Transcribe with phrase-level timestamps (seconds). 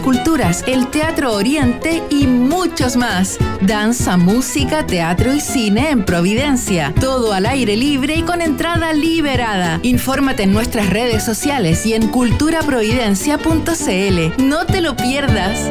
[0.00, 3.38] Culturas, el Teatro Oriente y muchos más.
[3.60, 6.94] Danza, música, teatro y cine en Providencia.
[7.00, 9.78] Todo al aire libre y con entrada liberada.
[9.82, 14.42] Infórmate en nuestras redes sociales y en culturaprovidencia.cl.
[14.42, 15.70] No te lo pierdas.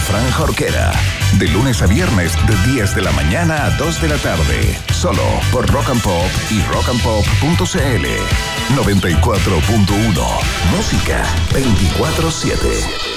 [0.00, 0.92] Fran Jorquera.
[1.38, 4.78] De lunes a viernes, de 10 de la mañana a 2 de la tarde.
[4.92, 5.22] Solo
[5.52, 8.06] por Rock and Pop y rockandpop.cl.
[8.74, 10.26] 94.1.
[10.76, 13.16] Música 24-7.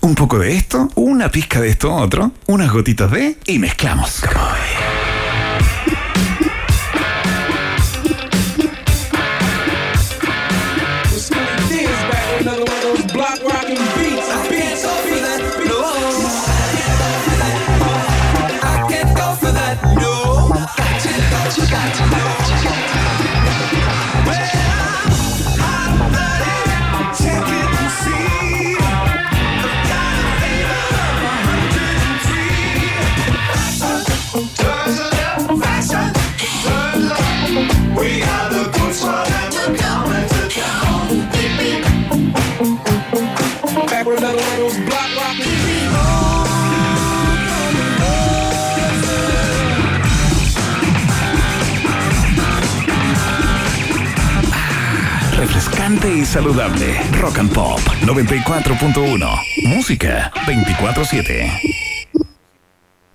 [0.00, 4.22] Un poco de esto, una pizca de esto otro, unas gotitas de y mezclamos.
[21.56, 22.13] 勇敢。
[55.94, 57.00] Refrescante y saludable.
[57.20, 59.28] Rock and Pop 94.1.
[59.64, 61.50] Música 24/7.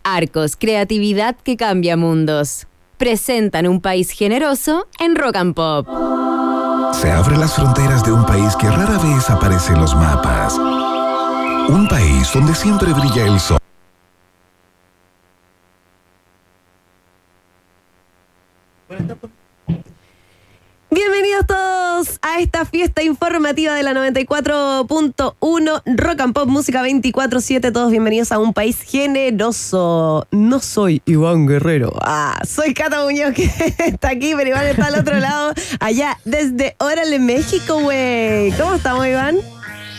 [0.03, 2.67] Arcos, creatividad que cambia mundos.
[2.97, 5.87] Presentan un país generoso en Rock and Pop.
[6.93, 10.57] Se abren las fronteras de un país que rara vez aparece en los mapas.
[10.57, 13.59] Un país donde siempre brilla el sol.
[20.91, 27.71] Bienvenidos todos a esta fiesta informativa de la 94.1 Rock and Pop Música 24-7.
[27.71, 30.25] Todos bienvenidos a un país generoso.
[30.31, 31.93] No soy Iván Guerrero.
[32.01, 33.43] Ah, soy Cata Muñoz que
[33.85, 38.51] está aquí, pero Iván está al otro lado, allá desde Órale, México, güey.
[38.53, 39.37] ¿Cómo estamos, Iván?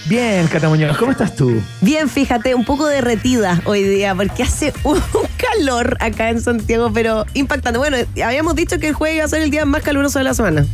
[0.06, 1.62] Bien, Cata Muñoz, ¿cómo estás tú?
[1.80, 5.00] Bien, fíjate, un poco derretida hoy día porque hace un
[5.36, 7.78] calor acá en Santiago, pero impactante.
[7.78, 10.34] Bueno, habíamos dicho que el jueves iba a ser el día más caluroso de la
[10.34, 10.66] semana.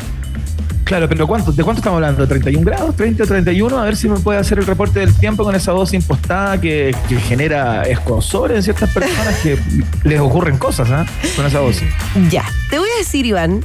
[0.86, 2.28] Claro, pero ¿cuánto, ¿de cuánto estamos hablando?
[2.28, 2.96] ¿31 grados?
[2.96, 3.76] ¿30 o 31?
[3.76, 6.94] A ver si me puede hacer el reporte del tiempo con esa voz impostada que,
[7.26, 9.58] genera escosor en ciertas personas que
[10.04, 11.04] les ocurren cosas ¿ah?
[11.34, 11.82] con esa voz.
[12.30, 13.64] Ya, te voy a decir, Iván,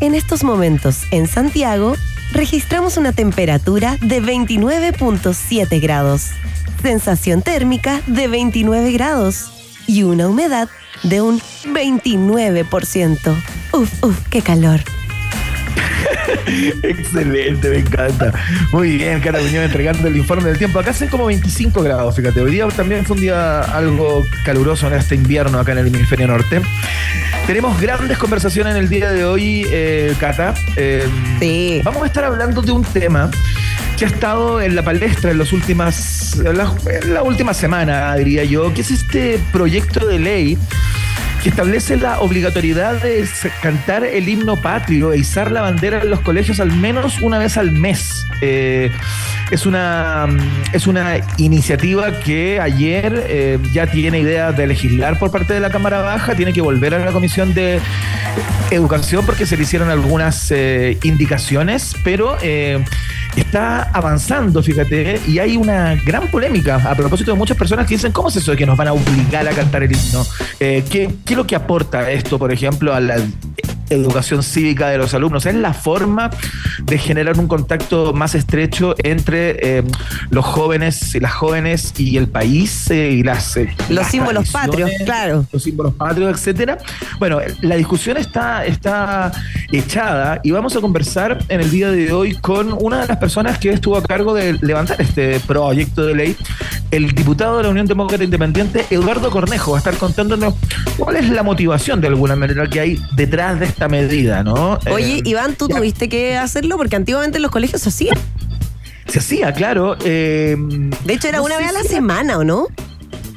[0.00, 1.94] en estos momentos en Santiago
[2.32, 6.30] registramos una temperatura de 29.7 grados,
[6.82, 9.52] sensación térmica de 29 grados
[9.86, 10.68] y una humedad
[11.02, 13.18] de un 29%.
[13.72, 14.80] Uf, uf, qué calor.
[16.82, 18.32] Excelente, me encanta.
[18.72, 20.78] Muy bien, Cara Muñoz entregando el informe del tiempo.
[20.78, 22.40] Acá hacen como 25 grados, fíjate.
[22.40, 26.26] Hoy día también fue un día algo caluroso en este invierno acá en el hemisferio
[26.26, 26.60] norte.
[27.46, 30.54] Tenemos grandes conversaciones en el día de hoy, eh, Cata.
[30.76, 31.06] Eh,
[31.40, 31.80] sí.
[31.84, 33.30] Vamos a estar hablando de un tema
[33.98, 38.72] que ha estado en la palestra en, las últimas, en la última semana, diría yo,
[38.74, 40.58] que es este proyecto de ley
[41.44, 43.28] que establece la obligatoriedad de
[43.60, 47.58] cantar el himno patrio e izar la bandera en los colegios al menos una vez
[47.58, 48.26] al mes.
[48.40, 48.90] Eh,
[49.50, 50.26] es, una,
[50.72, 55.68] es una iniciativa que ayer eh, ya tiene idea de legislar por parte de la
[55.68, 57.78] Cámara Baja, tiene que volver a la Comisión de
[58.70, 62.38] Educación porque se le hicieron algunas eh, indicaciones, pero
[63.36, 68.12] está avanzando, fíjate, y hay una gran polémica a propósito de muchas personas que dicen,
[68.12, 70.24] ¿cómo es eso de que nos van a obligar a cantar el himno?
[70.58, 73.16] ¿qué, ¿Qué es lo que aporta esto, por ejemplo, a la
[73.90, 75.46] educación cívica de los alumnos?
[75.46, 76.30] Es la forma
[76.82, 79.84] de generar un contacto más estrecho entre eh,
[80.30, 83.56] los jóvenes y las jóvenes y el país eh, y las...
[83.56, 85.46] Eh, los símbolos patrios, claro.
[85.52, 86.78] Los símbolos patrios, etcétera.
[87.18, 89.32] Bueno, la discusión está, está
[89.72, 93.58] echada y vamos a conversar en el día de hoy con una de las personas
[93.58, 96.36] que estuvo a cargo de levantar este proyecto de ley,
[96.90, 100.54] el diputado de la Unión Demócrata Independiente, Eduardo Cornejo, va a estar contándonos
[100.96, 104.78] cuál es la motivación de alguna manera que hay detrás de esta medida, ¿no?
[104.90, 108.12] Oye, Eh, Iván, tú ya- tuviste que hacerlo porque antiguamente en los colegios se hacía.
[109.08, 109.96] Se hacía, claro.
[110.04, 110.56] eh,
[111.04, 112.68] De hecho, era no una vez a la semana, ¿o no?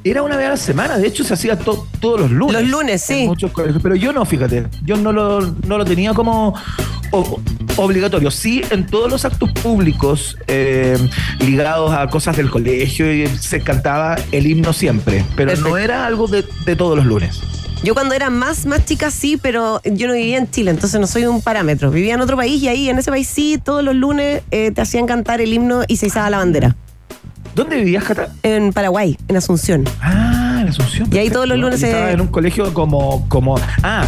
[0.03, 2.53] Era una vez a la semana, de hecho se hacía to- todos los lunes.
[2.61, 3.21] Los lunes, sí.
[3.21, 6.53] En muchos colegios, pero yo no, fíjate, yo no lo, no lo tenía como
[7.11, 7.41] o-
[7.75, 8.31] obligatorio.
[8.31, 10.97] Sí, en todos los actos públicos eh,
[11.39, 15.69] ligados a cosas del colegio y se cantaba el himno siempre, pero Perfecto.
[15.71, 17.41] no era algo de, de todos los lunes.
[17.83, 21.07] Yo cuando era más, más chica sí, pero yo no vivía en Chile, entonces no
[21.07, 21.89] soy un parámetro.
[21.91, 24.81] Vivía en otro país y ahí, en ese país sí, todos los lunes eh, te
[24.81, 26.75] hacían cantar el himno y se izaba la bandera.
[27.55, 28.29] ¿Dónde vivías, Cata?
[28.43, 29.85] En Paraguay, en Asunción.
[30.01, 31.07] Ah, en Asunción.
[31.11, 34.05] Y ahí todos los lunes se- Estaba en un colegio como, como ah,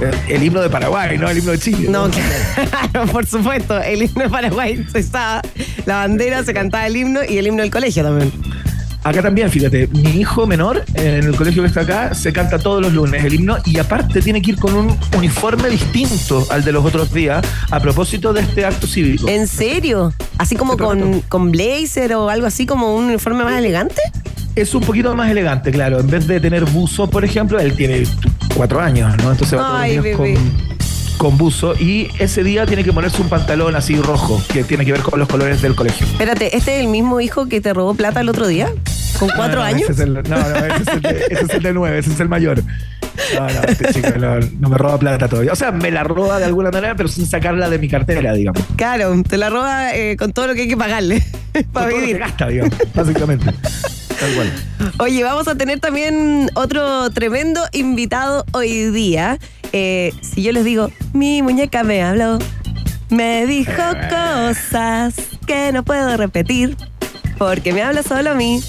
[0.00, 1.88] eh, el himno de Paraguay, no el himno de Chile.
[1.90, 3.78] No, claro, por supuesto.
[3.80, 5.42] El himno de Paraguay se izaba
[5.86, 8.32] la bandera, se cantaba el himno y el himno del colegio también.
[9.04, 12.82] Acá también, fíjate, mi hijo menor en el colegio que está acá se canta todos
[12.82, 16.72] los lunes el himno y aparte tiene que ir con un uniforme distinto al de
[16.72, 19.28] los otros días a propósito de este acto cívico.
[19.28, 20.12] ¿En serio?
[20.36, 24.00] Así como Te con, con blazer o algo así, como un uniforme más elegante.
[24.56, 26.00] Es un poquito más elegante, claro.
[26.00, 28.02] En vez de tener buzo, por ejemplo, él tiene
[28.56, 29.30] cuatro años, ¿no?
[29.30, 30.77] Entonces va todos Ay, los días con,
[31.18, 34.92] con buzo y ese día tiene que ponerse un pantalón así rojo, que tiene que
[34.92, 36.06] ver con los colores del colegio.
[36.06, 38.70] Espérate, ¿este es el mismo hijo que te robó plata el otro día?
[39.18, 39.82] ¿Con cuatro No, no, años?
[39.82, 42.12] ese es el- no, no, ese es el de, ese es el de nueve, ese
[42.12, 42.62] es el mayor.
[43.34, 45.52] No, no, este chico no, no me roba plata todavía.
[45.52, 48.62] O sea, me la roba de alguna manera, pero sin sacarla de mi cartera, digamos.
[48.76, 51.20] Claro, te la roba eh, con todo lo que hay que pagarle
[51.52, 52.18] para Con todo lo que vivir.
[52.18, 53.44] gasta, digamos, básicamente.
[54.20, 54.52] Tal cual.
[54.98, 59.38] Oye, vamos a tener también otro tremendo invitado hoy día.
[59.72, 62.38] Eh, si yo les digo, mi muñeca me habló,
[63.10, 65.14] me dijo cosas
[65.46, 66.76] que no puedo repetir,
[67.38, 68.62] porque me habla solo a mí.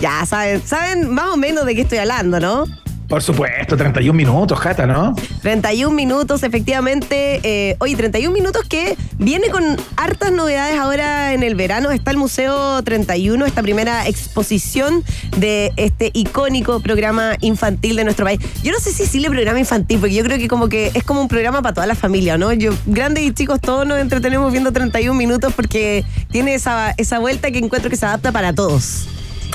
[0.00, 2.64] Ya saben, saben más o menos de qué estoy hablando, ¿no?
[3.08, 5.14] Por supuesto, 31 minutos, Jata, ¿no?
[5.42, 7.40] 31 minutos, efectivamente.
[7.42, 9.62] Eh, oye, 31 minutos que viene con
[9.96, 11.90] hartas novedades ahora en el verano.
[11.90, 15.04] Está el Museo 31, esta primera exposición
[15.36, 18.40] de este icónico programa infantil de nuestro país.
[18.62, 21.04] Yo no sé si sí le programa infantil, porque yo creo que como que es
[21.04, 22.52] como un programa para toda la familia, ¿no?
[22.52, 27.50] Yo, grandes y chicos, todos nos entretenemos viendo 31 minutos porque tiene esa, esa vuelta
[27.50, 29.08] que encuentro que se adapta para todos.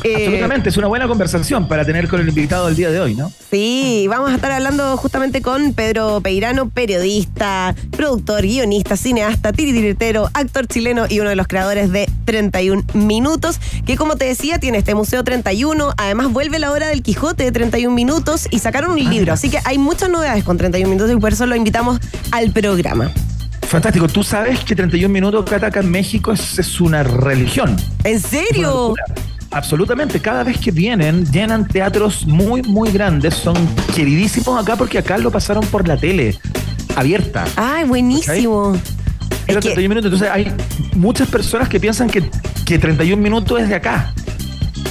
[0.03, 3.15] Eh, Absolutamente, es una buena conversación para tener con el invitado del día de hoy,
[3.15, 3.31] ¿no?
[3.51, 10.67] Sí, vamos a estar hablando justamente con Pedro Peirano, periodista, productor, guionista, cineasta, titiritero, actor
[10.67, 14.95] chileno y uno de los creadores de 31 Minutos, que como te decía tiene este
[14.95, 19.33] Museo 31, además vuelve la hora del Quijote de 31 Minutos y sacaron un libro,
[19.33, 21.99] así que hay muchas novedades con 31 Minutos y por eso lo invitamos
[22.31, 23.11] al programa.
[23.69, 24.07] Fantástico.
[24.07, 27.75] Tú sabes que 31 minutos, Cata, acá en México es, es una religión.
[28.03, 28.95] ¿En serio?
[29.51, 33.55] Absolutamente, cada vez que vienen llenan teatros muy, muy grandes, son
[33.95, 36.37] queridísimos acá porque acá lo pasaron por la tele,
[36.95, 37.45] abierta.
[37.55, 38.73] Ay, buenísimo.
[39.47, 40.53] Era que- 31 minutos, entonces hay
[40.95, 42.29] muchas personas que piensan que,
[42.65, 44.13] que 31 minutos es de acá.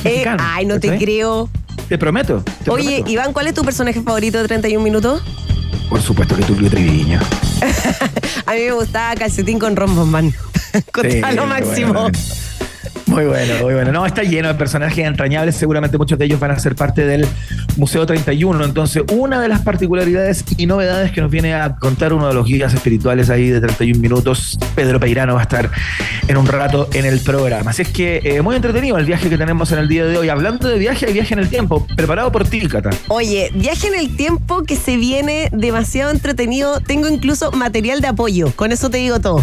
[0.04, 1.48] Eh, ay, no te creo.
[1.88, 2.42] Te prometo.
[2.64, 3.10] te Oye, prometo.
[3.10, 5.22] Iván, ¿cuál es tu personaje favorito de 31 Minutos?
[5.88, 7.18] Por supuesto que Tulio Triviño.
[8.46, 10.34] A mí me gustaba Calcetín con Rombombán.
[10.92, 11.92] con Sí, lo máximo.
[11.94, 12.18] bueno.
[13.08, 13.90] Muy bueno, muy bueno.
[13.90, 15.56] No, está lleno de personajes entrañables.
[15.56, 17.26] Seguramente muchos de ellos van a ser parte del
[17.78, 18.62] Museo 31.
[18.62, 22.46] Entonces, una de las particularidades y novedades que nos viene a contar uno de los
[22.46, 25.70] guías espirituales ahí de 31 minutos, Pedro Peirano, va a estar
[26.28, 27.70] en un rato en el programa.
[27.70, 30.28] Así es que eh, muy entretenido el viaje que tenemos en el día de hoy.
[30.28, 31.86] Hablando de viaje, hay viaje en el tiempo.
[31.96, 32.90] Preparado por ti, Cata.
[33.08, 36.80] Oye, viaje en el tiempo que se viene demasiado entretenido.
[36.80, 38.52] Tengo incluso material de apoyo.
[38.54, 39.42] Con eso te digo todo.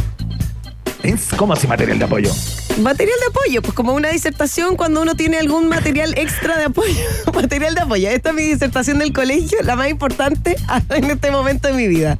[1.02, 2.32] Es como así material de apoyo.
[2.82, 6.94] Material de apoyo, pues como una disertación cuando uno tiene algún material extra de apoyo.
[7.34, 8.10] material de apoyo.
[8.10, 10.56] Esta es mi disertación del colegio, la más importante
[10.90, 12.18] en este momento de mi vida.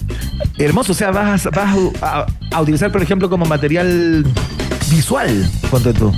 [0.58, 4.26] Hermoso, o sea, vas, a- vas a, a utilizar, por ejemplo, como material
[4.90, 6.14] visual, ponte tú.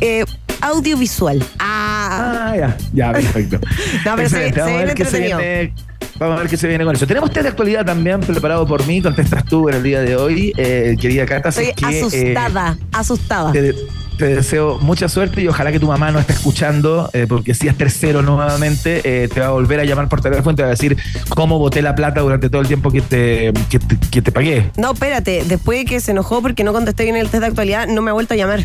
[0.00, 0.24] Eh,
[0.60, 1.42] audiovisual.
[1.58, 3.58] Ah, Ah, ya, ya, perfecto.
[4.04, 5.38] No, pero se- se viene entretenido.
[5.38, 5.74] viene,
[6.20, 7.06] vamos a ver qué se viene con eso.
[7.06, 10.52] Tenemos test de actualidad también preparado por mí, contestas tú en el día de hoy,
[10.56, 11.48] eh, querida Cata.
[11.48, 13.52] estoy que, eh, asustada, asustada.
[13.52, 13.74] te,
[14.18, 17.68] te deseo mucha suerte y ojalá que tu mamá no esté escuchando, eh, porque si
[17.68, 20.72] es tercero nuevamente, te va a volver a llamar por teléfono y te va a
[20.72, 20.98] decir
[21.30, 24.70] cómo boté la plata durante todo el tiempo que te, que te, que te pagué.
[24.76, 27.88] No, espérate, después de que se enojó porque no contesté bien el test de actualidad,
[27.88, 28.60] no me ha vuelto a llamar.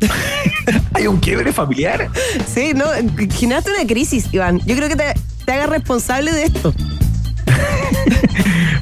[0.94, 2.10] ¿Hay un quiebre familiar?
[2.52, 2.86] Sí, no,
[3.30, 4.60] generaste una crisis, Iván.
[4.66, 5.14] Yo creo que te,
[5.46, 6.74] te hagas responsable de esto.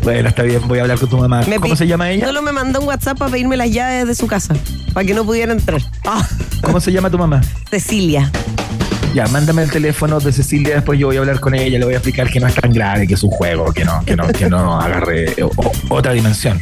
[0.03, 1.41] Bueno, está bien, voy a hablar con tu mamá.
[1.49, 2.27] Me ¿Cómo se llama ella?
[2.27, 4.55] Solo me mandó un WhatsApp para pedirme las llaves de su casa,
[4.93, 5.81] para que no pudiera entrar.
[6.05, 6.29] Ah,
[6.63, 7.41] ¿Cómo se llama tu mamá?
[7.71, 8.31] Cecilia.
[9.15, 11.95] Ya, mándame el teléfono de Cecilia, después yo voy a hablar con ella, le voy
[11.95, 14.27] a explicar que no es tan grave, que es un juego, que no, que no,
[14.29, 16.61] que no agarre o- otra dimensión.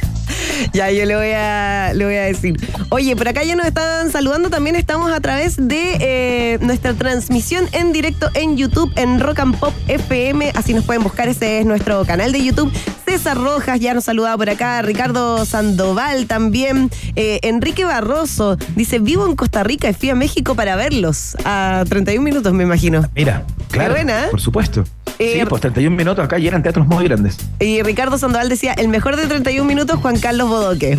[0.72, 2.56] Ya, yo le voy a, le voy a decir.
[2.90, 4.50] Oye, por acá ya nos están saludando.
[4.50, 9.58] También estamos a través de eh, nuestra transmisión en directo en YouTube, en Rock and
[9.58, 10.52] Pop FM.
[10.54, 11.28] Así nos pueden buscar.
[11.28, 12.72] Ese es nuestro canal de YouTube.
[13.06, 14.80] César Rojas ya nos saludaba por acá.
[14.82, 16.90] Ricardo Sandoval también.
[17.16, 21.36] Eh, Enrique Barroso dice: Vivo en Costa Rica y fui a México para verlos.
[21.44, 23.08] A 31 minutos, me imagino.
[23.14, 24.28] Mira, claro, buena, ¿eh?
[24.30, 24.84] por supuesto.
[25.18, 27.36] Eh, sí, pues 31 minutos acá llenan teatros muy grandes.
[27.60, 30.98] Y Ricardo Sandoval decía: El mejor de 31 minutos, Juan Carlos Bodoque.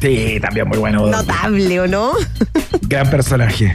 [0.00, 1.06] Sí, también muy bueno.
[1.06, 2.12] Notable, ¿o no?
[2.82, 3.74] Gran personaje.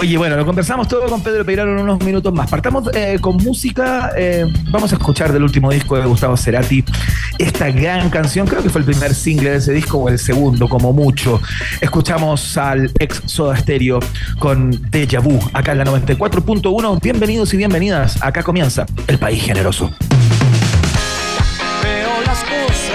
[0.00, 2.48] Oye, bueno, lo conversamos todo con Pedro Peirano en unos minutos más.
[2.48, 4.12] Partamos eh, con música.
[4.16, 6.84] eh, vamos a escuchar del último disco de Gustavo Cerati
[7.38, 8.46] esta gran canción.
[8.46, 11.40] Creo que fue el primer single de ese disco o el segundo, como mucho.
[11.80, 13.98] Escuchamos al ex Soda Stereo
[14.38, 17.00] con Deja Vu, acá en la 94.1.
[17.02, 18.22] Bienvenidos y bienvenidas.
[18.22, 19.90] Acá comienza El País Generoso.
[21.82, 22.93] Veo las cosas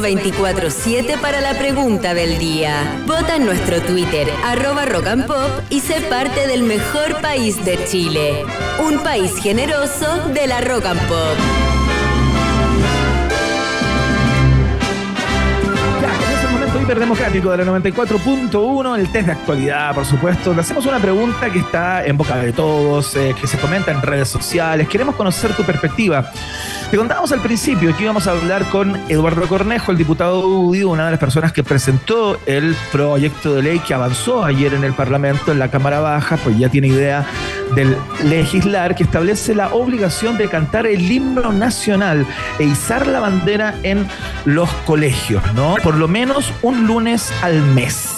[0.00, 3.02] permiso 24-7 para la pregunta del día.
[3.06, 7.84] Vota en nuestro Twitter, arroba Rock and Pop, y sé parte del mejor país de
[7.84, 8.44] Chile.
[8.84, 11.36] Un país generoso de la Rock and Pop.
[16.02, 20.54] Ya, en ese momento hiperdemocrático de la 94.1, el test de actualidad, por supuesto.
[20.54, 24.02] Le hacemos una pregunta que está en boca de todos, eh, que se comenta en
[24.02, 24.88] redes sociales.
[24.88, 26.30] Queremos conocer tu perspectiva.
[26.90, 31.06] Te contábamos al principio que íbamos a hablar con Eduardo Cornejo, el diputado UDI, una
[31.06, 35.50] de las personas que presentó el proyecto de ley que avanzó ayer en el Parlamento,
[35.50, 37.26] en la Cámara Baja, pues ya tiene idea
[37.74, 42.24] del legislar que establece la obligación de cantar el himno nacional
[42.60, 44.06] e izar la bandera en
[44.44, 45.74] los colegios, ¿no?
[45.82, 48.15] Por lo menos un lunes al mes.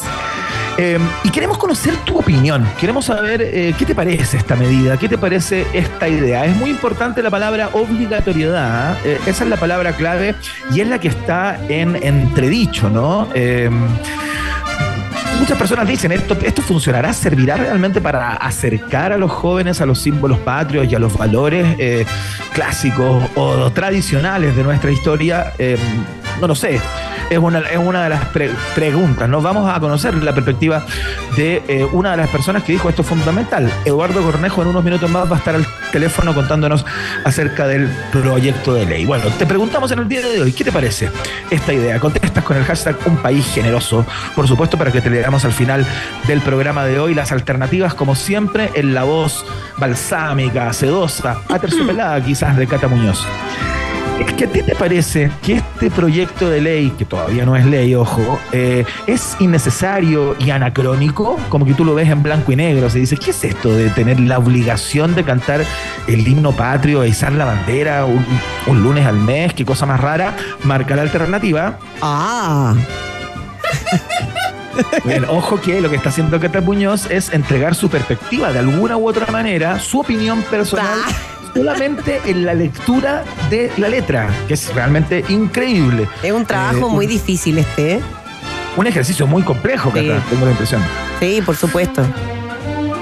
[0.78, 5.08] Eh, y queremos conocer tu opinión, queremos saber eh, qué te parece esta medida, qué
[5.08, 6.44] te parece esta idea.
[6.46, 9.18] Es muy importante la palabra obligatoriedad, ¿eh?
[9.26, 10.36] esa es la palabra clave
[10.72, 13.28] y es la que está en entredicho, ¿no?
[15.48, 17.12] muchas personas dicen, ¿esto, ¿esto funcionará?
[17.12, 21.76] ¿Servirá realmente para acercar a los jóvenes a los símbolos patrios y a los valores
[21.78, 22.04] eh,
[22.52, 25.52] clásicos o tradicionales de nuestra historia?
[25.58, 25.78] Eh,
[26.40, 26.80] no lo sé
[27.30, 28.24] es una, es una de las
[28.74, 29.28] preguntas.
[29.28, 30.84] Nos vamos a conocer la perspectiva
[31.36, 33.70] de eh, una de las personas que dijo esto es fundamental.
[33.84, 36.84] Eduardo Cornejo en unos minutos más va a estar al teléfono contándonos
[37.24, 39.04] acerca del proyecto de ley.
[39.04, 41.10] Bueno, te preguntamos en el día de hoy, ¿qué te parece
[41.50, 41.98] esta idea?
[42.00, 44.04] Contestas con el hashtag Un País Generoso,
[44.34, 45.86] por supuesto, para que te leamos al final
[46.26, 49.44] del programa de hoy las alternativas, como siempre, en la voz
[49.76, 53.26] balsámica, sedosa, aterciopelada quizás de Cata Muñoz.
[54.18, 57.64] Es que a ti te parece que este proyecto de ley, que todavía no es
[57.64, 62.56] ley, ojo, eh, es innecesario y anacrónico, como que tú lo ves en blanco y
[62.56, 65.64] negro, se dice, ¿qué es esto de tener la obligación de cantar
[66.06, 68.24] el himno patrio izar la bandera un,
[68.66, 69.54] un lunes al mes?
[69.54, 70.36] ¿Qué cosa más rara?
[70.64, 71.78] Marca la alternativa.
[72.02, 72.74] Ah.
[75.04, 78.96] Bien, ojo que lo que está haciendo Cata Muñoz es entregar su perspectiva de alguna
[78.96, 80.98] u otra manera, su opinión personal.
[81.04, 86.08] Ah solamente en la lectura de la letra, que es realmente increíble.
[86.22, 88.00] Es un trabajo Eh, muy un- difícil este, ¿eh?
[88.76, 90.06] Un ejercicio muy complejo, Sí.
[90.08, 90.82] Cata, tengo la impresión.
[91.20, 92.02] Sí, por supuesto.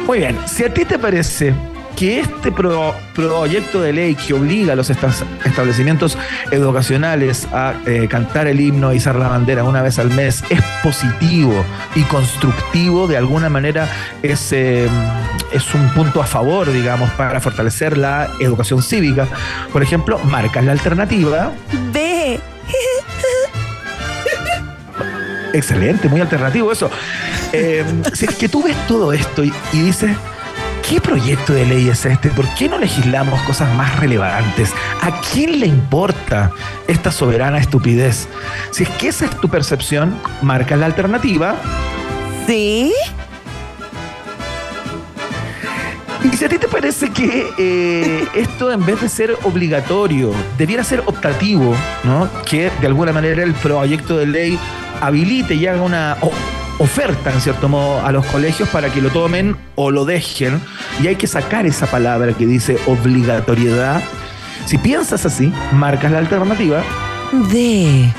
[0.07, 1.53] Muy bien, si a ti te parece
[1.97, 6.19] que este pro- proyecto de ley que obliga a los establecimientos
[6.51, 10.61] educacionales a eh, cantar el himno y izar la bandera una vez al mes es
[10.83, 13.89] positivo y constructivo, de alguna manera
[14.23, 14.89] es, eh,
[15.53, 19.27] es un punto a favor, digamos, para fortalecer la educación cívica.
[19.73, 21.51] Por ejemplo, marcas la alternativa.
[21.93, 22.39] Ve.
[25.53, 26.91] Excelente, muy alternativo eso.
[27.53, 30.11] Eh, si es que tú ves todo esto y, y dices,
[30.89, 32.31] ¿qué proyecto de ley es este?
[32.31, 34.73] ¿Por qué no legislamos cosas más relevantes?
[35.03, 36.53] ¿A quién le importa
[36.87, 38.29] esta soberana estupidez?
[38.71, 41.57] Si es que esa es tu percepción, marca la alternativa.
[42.47, 42.93] ¿Sí?
[46.23, 50.83] Y si a ti te parece que eh, esto en vez de ser obligatorio, debiera
[50.83, 52.29] ser optativo, ¿no?
[52.45, 54.59] Que de alguna manera el proyecto de ley
[55.01, 56.17] habilite y haga una
[56.79, 60.61] oferta, en cierto modo, a los colegios para que lo tomen o lo dejen.
[61.03, 64.03] Y hay que sacar esa palabra que dice obligatoriedad.
[64.67, 66.83] Si piensas así, marcas la alternativa.
[67.53, 68.11] De.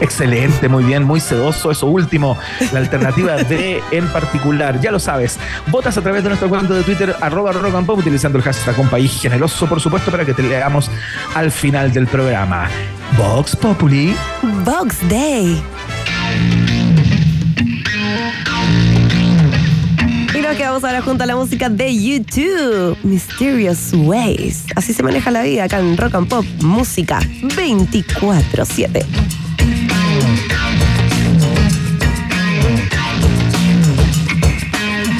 [0.00, 2.38] Excelente, muy bien, muy sedoso eso último.
[2.72, 5.38] La alternativa D en particular, ya lo sabes.
[5.66, 8.78] Votas a través de nuestro cuenta de Twitter, arroba rock and pop, utilizando el hashtag
[8.78, 10.90] un país generoso, por supuesto, para que te leamos
[11.34, 12.68] al final del programa.
[13.16, 14.14] Vox Populi.
[14.64, 15.60] Box Day.
[20.48, 24.64] Nos quedamos ahora junto a la música de YouTube, Mysterious Ways.
[24.76, 29.04] Así se maneja la vida acá en Rock and Pop, música 24-7.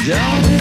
[0.07, 0.58] She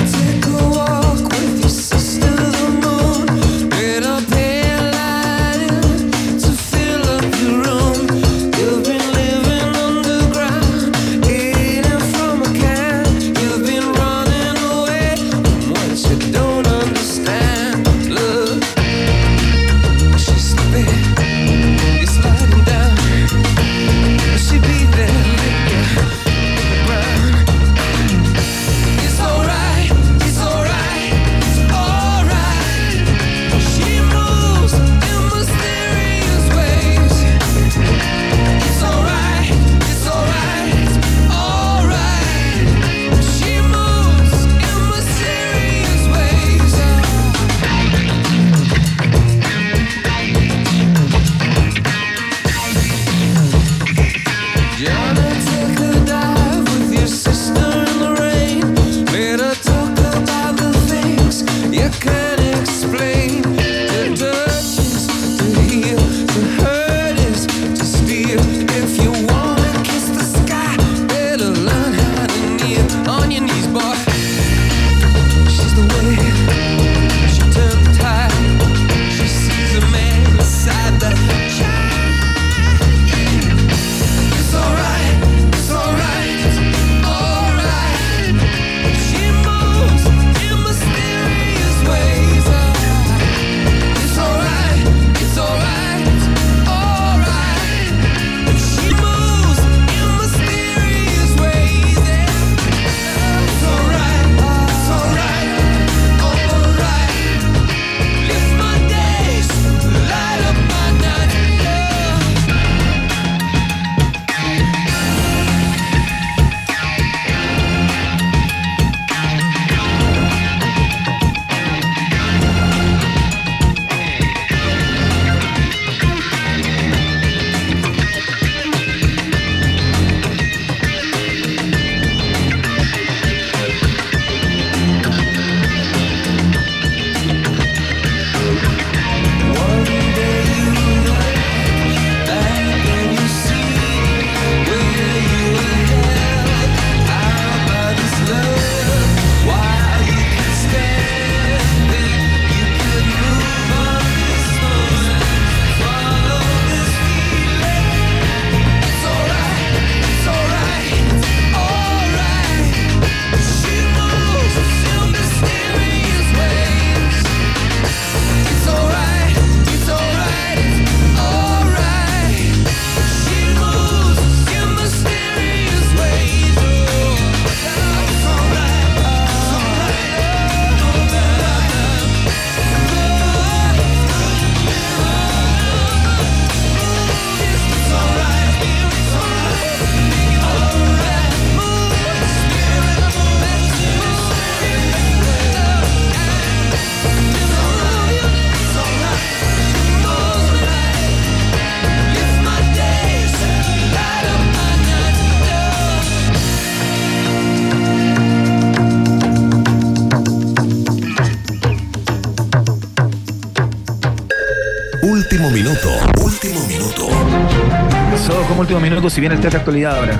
[218.77, 220.19] último minuto, si viene el test de actualidad ahora.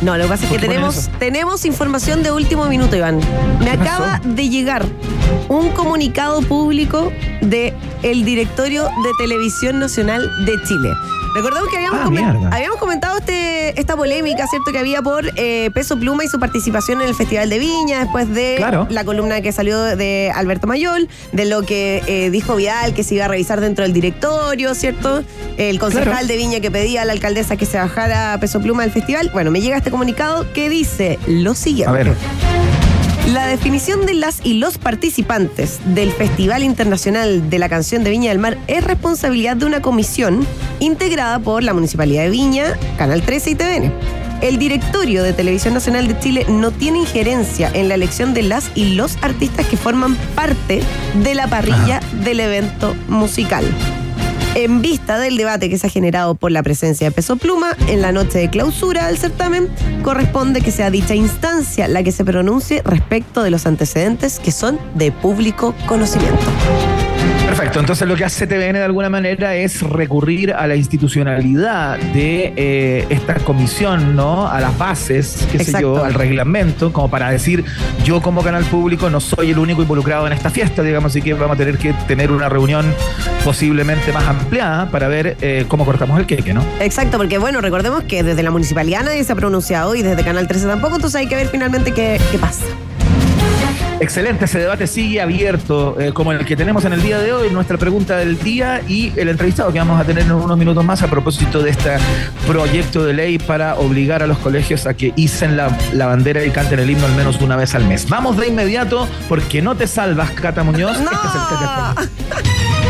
[0.00, 3.20] No, lo que pasa es que ¿Por qué ponen tenemos, información de último minuto, Iván.
[3.58, 4.28] Me ¿Qué acaba pasó?
[4.28, 4.86] de llegar
[5.48, 10.92] un comunicado público de el Directorio de Televisión Nacional de Chile.
[11.34, 14.72] Recordemos que habíamos, Ah, comen- habíamos comentado este, esta polémica, ¿cierto?
[14.72, 18.28] Que había por eh, Peso Pluma y su participación en el Festival de Viña, después
[18.32, 18.86] de Claro.
[18.90, 23.14] la columna que salió de Alberto Mayol, de lo que eh, dijo Vidal, que se
[23.14, 25.22] iba a revisar dentro del directorio, ¿cierto?
[25.58, 26.26] El concejal Claro.
[26.26, 29.30] de Viña que pedía a la alcaldesa que se bajara Peso Pluma del festival.
[29.32, 31.90] Bueno, me llega este comunicado que dice lo siguiente.
[31.90, 32.14] A ver.
[33.32, 38.30] La definición de las y los participantes del Festival Internacional de la Canción de Viña
[38.30, 40.46] del Mar es responsabilidad de una comisión
[40.80, 43.92] integrada por la Municipalidad de Viña, Canal 13 y TVN.
[44.40, 48.70] El directorio de Televisión Nacional de Chile no tiene injerencia en la elección de las
[48.74, 50.80] y los artistas que forman parte
[51.22, 53.66] de la parrilla del evento musical.
[54.54, 58.02] En vista del debate que se ha generado por la presencia de Peso Pluma en
[58.02, 59.68] la noche de clausura del certamen,
[60.02, 64.78] corresponde que sea dicha instancia la que se pronuncie respecto de los antecedentes que son
[64.94, 66.44] de público conocimiento.
[67.58, 72.52] Perfecto, entonces lo que hace TVN de alguna manera es recurrir a la institucionalidad de
[72.54, 74.46] eh, esta comisión, ¿no?
[74.46, 75.96] A las bases, qué sé Exacto.
[75.96, 77.64] yo, al reglamento, como para decir,
[78.04, 81.34] yo como canal público no soy el único involucrado en esta fiesta, digamos, así que
[81.34, 82.94] vamos a tener que tener una reunión
[83.44, 86.62] posiblemente más ampliada para ver eh, cómo cortamos el queque, ¿no?
[86.78, 90.46] Exacto, porque bueno, recordemos que desde la municipalidad nadie se ha pronunciado y desde Canal
[90.46, 92.66] 13 tampoco, entonces hay que ver finalmente qué, qué pasa.
[94.00, 97.50] Excelente, ese debate sigue abierto, eh, como el que tenemos en el día de hoy,
[97.50, 101.02] nuestra pregunta del día y el entrevistado que vamos a tener en unos minutos más
[101.02, 101.96] a propósito de este
[102.46, 106.50] proyecto de ley para obligar a los colegios a que hicen la, la bandera y
[106.50, 108.08] canten el himno al menos una vez al mes.
[108.08, 110.98] Vamos de inmediato, porque no te salvas, Cata Muñoz.
[111.00, 111.10] ¡No!
[111.10, 112.68] Este es el.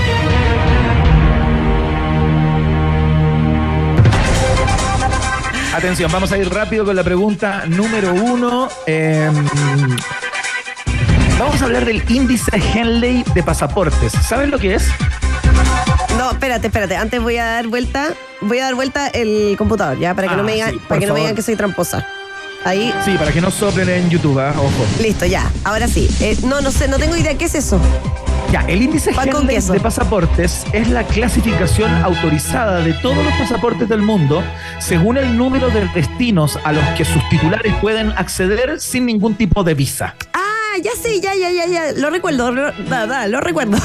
[5.79, 8.69] Atención, vamos a ir rápido con la pregunta número uno.
[8.85, 9.31] Eh,
[11.39, 14.13] vamos a hablar del índice Henley de pasaportes.
[14.13, 14.89] ¿Sabes lo que es?
[16.17, 16.97] No, espérate, espérate.
[16.97, 18.09] Antes voy a dar vuelta,
[18.41, 21.01] voy a dar vuelta el computador, ya, para que Ah, no me digan, sí, para
[21.01, 22.07] que no me digan que soy tramposa.
[22.65, 24.53] Ahí, Sí, para que no soplen en YouTube, ¿ah?
[24.57, 24.87] ojo.
[25.01, 25.49] listo, ya.
[25.65, 26.09] Ahora sí.
[26.21, 27.81] Eh, no, no sé, no tengo idea qué es eso.
[28.51, 34.01] Ya, el índice Henley de pasaportes es la clasificación autorizada de todos los pasaportes del
[34.03, 34.43] mundo
[34.81, 39.63] según el número de destinos a los que sus titulares pueden acceder sin ningún tipo
[39.65, 40.15] de visa.
[40.33, 40.48] Ah,
[40.83, 41.93] ya sé, ya, ya, ya, ya.
[41.93, 43.79] Lo recuerdo, lo, da, da, lo recuerdo.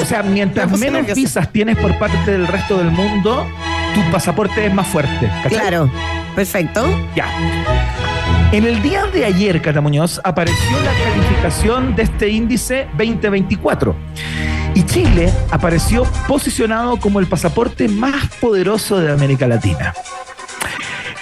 [0.00, 3.46] O sea, mientras menos visas tienes por parte del resto del mundo,
[3.94, 5.30] tu pasaporte es más fuerte.
[5.42, 5.58] ¿cachai?
[5.58, 5.90] claro.
[6.34, 6.84] Perfecto.
[7.14, 7.26] Ya.
[8.50, 13.94] En el día de ayer, Cata Muñoz, apareció la calificación de este índice 2024.
[14.74, 19.94] Y Chile apareció posicionado como el pasaporte más poderoso de América Latina.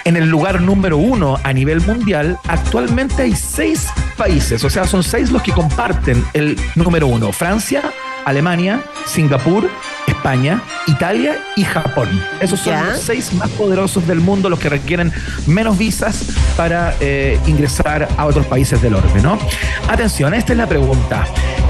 [0.05, 3.87] En el lugar número uno a nivel mundial, actualmente hay seis
[4.17, 7.31] países, o sea, son seis los que comparten el número uno.
[7.31, 7.81] Francia,
[8.25, 9.69] Alemania, Singapur,
[10.05, 12.09] España, Italia y Japón.
[12.41, 12.83] Esos son Ya.
[12.83, 15.13] los seis más poderosos del mundo, los que requieren
[15.47, 16.25] menos visas
[16.57, 19.39] para eh, ingresar a otros países del orbe, ¿no?
[19.87, 21.25] Atención, esta es la pregunta.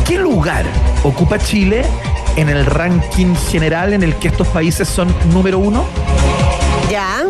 [0.07, 0.65] ¿Qué lugar
[1.03, 1.85] ocupa Chile
[2.35, 5.85] en el ranking general en el que estos países son número uno?
[6.89, 7.21] Ya.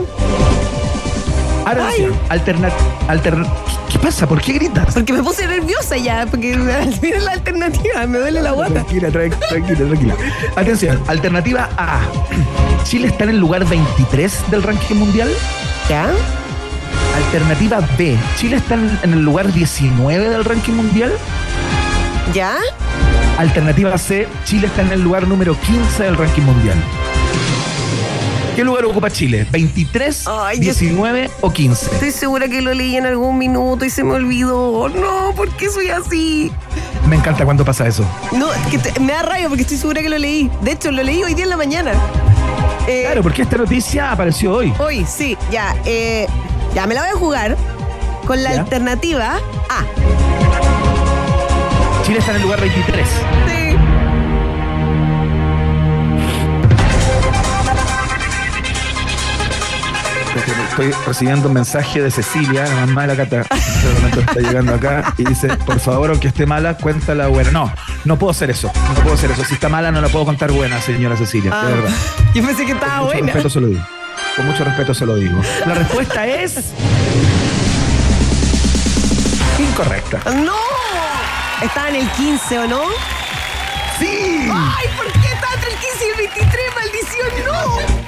[3.91, 4.27] ¿Qué pasa?
[4.27, 4.93] ¿Por qué gritas?
[4.93, 6.57] Porque me puse nerviosa ya, porque
[7.01, 8.73] mira la alternativa, me duele la guata.
[8.73, 10.15] Tranquila, tran- tranquila, tranquila.
[10.55, 11.99] Atención, alternativa A.
[12.83, 15.29] Chile está en el lugar 23 del ranking mundial.
[15.89, 16.07] Ya.
[17.15, 18.17] Alternativa B.
[18.37, 21.11] Chile está en en el lugar 19 del ranking mundial.
[22.33, 22.55] Ya.
[23.37, 24.27] Alternativa C.
[24.45, 26.77] Chile está en el lugar número 15 del ranking mundial.
[28.55, 29.47] ¿Qué lugar ocupa Chile?
[29.51, 31.85] ¿23, Ay, yo- 19 o 15?
[31.93, 34.89] Estoy segura que lo leí en algún minuto y se me olvidó.
[34.89, 36.51] No, ¿por qué soy así?
[37.07, 38.05] Me encanta cuando pasa eso.
[38.31, 40.51] No, que te- me da rayo porque estoy segura que lo leí.
[40.61, 41.93] De hecho, lo leí hoy día en la mañana.
[42.87, 44.71] Eh, Claro, porque esta noticia apareció hoy.
[44.77, 45.75] Hoy, sí, ya.
[45.85, 46.27] eh,
[46.75, 47.57] ya me la voy a jugar
[48.27, 48.61] con la Ya.
[48.61, 49.37] alternativa
[49.69, 49.83] A.
[52.05, 53.07] Chile está en el lugar 23.
[53.47, 53.72] Sí.
[60.35, 63.35] Estoy recibiendo un mensaje de Cecilia, la mamá de la Cata.
[63.51, 67.51] En este momento está llegando acá y dice, por favor, aunque esté mala, cuéntala buena.
[67.51, 67.71] No,
[68.05, 68.71] no puedo hacer eso.
[68.89, 69.43] No puedo hacer eso.
[69.45, 71.51] Si está mala, no la puedo contar buena, señora Cecilia.
[71.53, 71.91] Ah, de verdad.
[72.33, 73.33] Yo pensé que estaba Con mucho buena.
[73.33, 73.85] respeto se lo digo.
[74.35, 75.41] Con mucho respeto se lo digo.
[75.67, 76.55] La respuesta es...
[79.59, 80.19] Incorrecta.
[80.31, 80.53] ¡No!
[81.61, 82.81] Estaba en el 15, ¿o no?
[83.99, 84.49] ¡Sí!
[84.51, 85.05] ¡Ay, por
[85.55, 87.27] entre el 15 y el 23, maldición!
[87.45, 88.03] ¡No!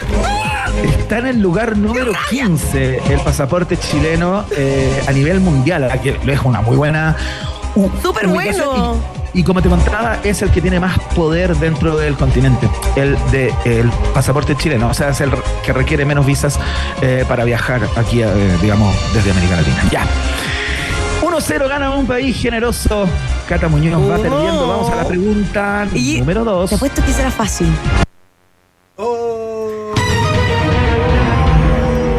[0.99, 6.33] Está en el lugar número 15 el pasaporte chileno eh, a nivel mundial, que lo
[6.33, 7.15] es una muy buena.
[8.01, 9.01] Súper bueno.
[9.33, 13.17] Y, y como te contaba, es el que tiene más poder dentro del continente, el
[13.31, 15.31] de el pasaporte chileno, o sea, es el
[15.63, 16.57] que requiere menos visas
[17.01, 18.27] eh, para viajar aquí, eh,
[18.61, 19.83] digamos, desde América Latina.
[19.91, 20.07] Ya.
[21.47, 23.07] 1-0 gana un país generoso.
[23.47, 24.21] Cata Muñoz va Oh.
[24.21, 24.67] perdiendo.
[24.67, 26.69] Vamos a la pregunta Y- número 2.
[26.69, 27.67] Te apuesto que será fácil.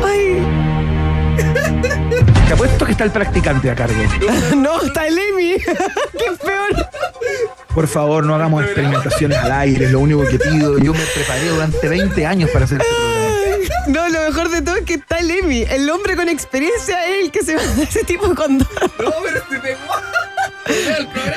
[0.05, 0.47] Ay,
[2.49, 3.95] Te apuesto que está el practicante a cargo.
[4.57, 5.57] no, está el Emi.
[6.13, 6.87] qué peor.
[7.75, 10.79] Por favor, no hagamos experimentaciones al aire, es lo único que pido.
[10.79, 13.36] Yo me preparé durante 20 años para hacer este programa.
[13.89, 15.63] No, lo mejor de todo es que está el Emi.
[15.63, 18.67] El hombre con experiencia es el que se va a ese tipo de condón.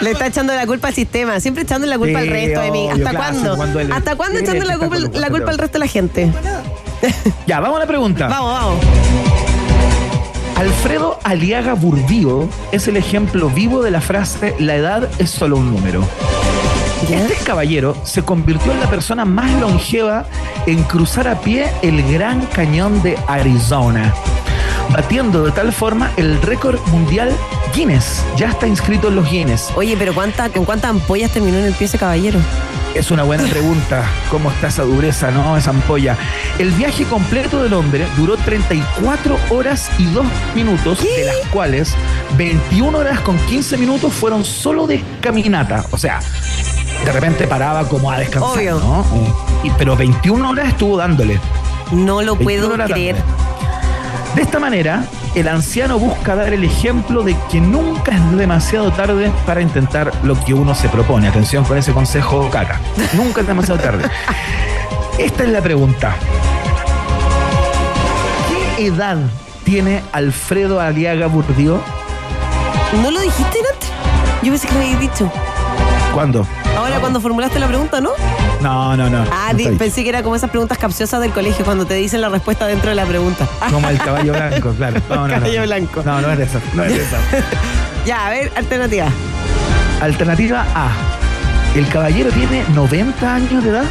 [0.02, 2.92] Le está echando la culpa al sistema, siempre echando la culpa Sí, al resto, Emi.
[2.92, 3.80] obvio, ¿Hasta cuándo?
[3.80, 6.32] el- ¿Hasta cuándo echando la culpa, con- la culpa al resto de la gente?
[7.48, 8.28] Ya, vamos a la pregunta.
[8.28, 8.86] Vamos, vamos.
[10.58, 15.72] Alfredo Aliaga Burdío es el ejemplo vivo de la frase la edad es solo un
[15.74, 16.06] número.
[17.12, 20.26] Este caballero se convirtió en la persona más longeva
[20.68, 24.14] en cruzar a pie el Gran Cañón de Arizona,
[24.92, 27.36] batiendo de tal forma el récord mundial
[27.74, 28.24] Guinness.
[28.38, 29.72] Ya está inscrito en los Guinness.
[29.76, 32.40] Oye, pero ¿cuánta, ¿con cuántas ampollas terminó en el pie ese caballero?
[32.94, 34.04] Es una buena pregunta.
[34.30, 35.56] ¿Cómo está esa dureza, no?
[35.58, 36.18] Esa ampolla.
[36.58, 41.96] El viaje completo del hombre duró 34 horas y 2 minutos, de las cuales
[42.38, 45.86] 21 horas con 15 minutos fueron solo de caminata.
[45.92, 46.20] O sea,
[47.06, 48.80] de repente paraba como a descansar, Obvio.
[48.80, 49.06] ¿no?
[49.64, 51.40] Y- pero 21 horas estuvo dándole.
[51.92, 52.44] No lo 21
[52.76, 53.16] puedo creer.
[53.16, 53.40] dándole.
[54.36, 59.32] De esta manera, el anciano busca dar el ejemplo de que nunca es demasiado tarde
[59.46, 61.28] para intentar lo que uno se propone.
[61.28, 62.80] Atención con ese consejo, caca.
[63.14, 64.04] Nunca es demasiado tarde.
[65.18, 66.16] Esta es la pregunta.
[68.78, 69.18] ¿Qué edad
[69.64, 71.82] tiene Alfredo Aliaga Burdío?
[73.02, 73.90] ¿No lo dijiste antes?
[74.42, 75.32] Yo pensé que lo habías dicho.
[76.14, 76.46] ¿Cuándo?
[76.80, 78.12] Ahora cuando formulaste la pregunta, ¿no?
[78.62, 79.26] No, no, no.
[79.34, 82.30] Ah, no pensé que era como esas preguntas capciosas del colegio cuando te dicen la
[82.30, 83.46] respuesta dentro de la pregunta.
[83.70, 85.02] Como el caballo blanco, claro.
[85.10, 85.34] No, no, no.
[85.34, 86.04] Caballo blanco.
[86.06, 86.62] No, no es de esa.
[86.74, 87.18] No es de esa.
[88.06, 89.08] Ya, a ver, alternativa.
[90.00, 90.90] Alternativa A.
[91.76, 93.86] El caballero tiene 90 años de edad.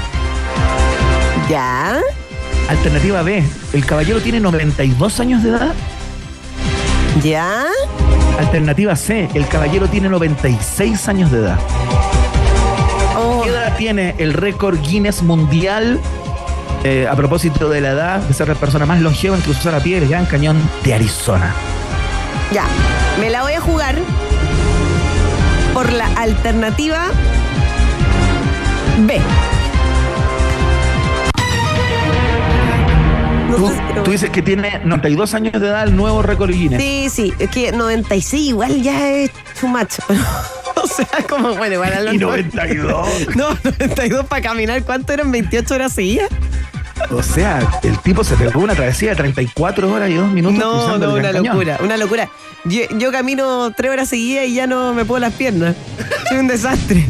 [1.50, 2.00] Ya.
[2.70, 3.44] Alternativa B.
[3.74, 5.74] El caballero tiene 92 años de edad.
[7.22, 7.66] Ya.
[8.38, 9.28] Alternativa C.
[9.34, 11.58] El caballero tiene 96 años de edad.
[13.78, 16.00] Oh, ¿Qué edad tiene el récord Guinness mundial?
[16.84, 19.80] eh, a propósito de la edad de ser la persona más longeva en cruzar a
[19.80, 21.52] pie el Gran Cañón de Arizona.
[22.52, 22.64] ya.
[23.20, 23.96] Me la voy a jugar
[25.74, 27.06] por la alternativa
[29.00, 29.20] B.
[33.50, 36.80] No pero- tú dices que tiene 92 años de edad el nuevo récord Guinness.
[36.80, 39.94] Sí, sí, es que 96 igual ya es too much.
[40.84, 43.08] o sea, como, bueno, igual a los Y 92.
[43.36, 45.32] No, 92 para caminar, ¿cuánto eran?
[45.32, 46.28] ¿28 horas seguidas?
[47.12, 50.98] O sea, el tipo se pegó una travesía de 34 horas y 2 minutos No,
[50.98, 51.44] no, una Cañón.
[51.46, 52.28] locura, una locura.
[52.64, 55.76] Yo, yo camino 3 horas seguidas y ya no me puedo las piernas.
[56.28, 57.08] Soy un desastre.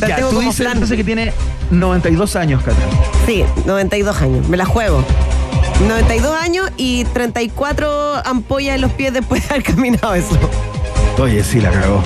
[0.00, 0.72] La Ya, tengo tú como dices plan.
[0.74, 1.32] entonces que tiene
[1.70, 2.76] 92 años, Cata.
[3.26, 5.02] Sí, 92 años, me la juego.
[5.88, 10.38] 92 años y 34 ampollas en los pies después de haber caminado eso.
[11.18, 12.02] Oye, sí, la cagó.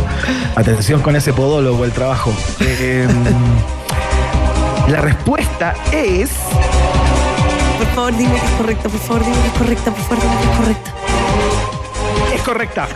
[0.55, 2.33] Atención con ese podólogo, el trabajo.
[2.61, 3.07] Eh,
[4.89, 6.31] la respuesta es.
[7.79, 10.37] Por favor, dime que es correcta, por favor, dime que es correcta, por favor, dime
[10.37, 10.95] que es correcta.
[12.35, 12.89] Es correcta.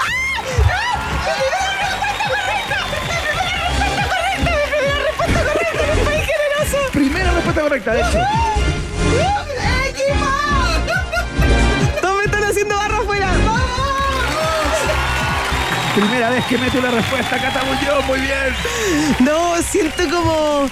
[6.92, 8.18] Primera respuesta correcta, de hecho.
[15.94, 18.55] Primera vez que mete una respuesta, Cata Muñoz, muy bien.
[19.20, 20.66] No, siento como.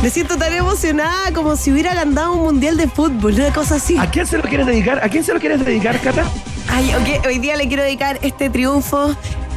[0.00, 3.98] Me siento tan emocionada como si hubiera ganado un mundial de fútbol, una cosa así.
[3.98, 5.02] ¿A quién se lo quieres dedicar?
[5.04, 6.24] ¿A quién se lo quieres dedicar, Cata?
[6.68, 9.14] Ay, ok, hoy día le quiero dedicar este triunfo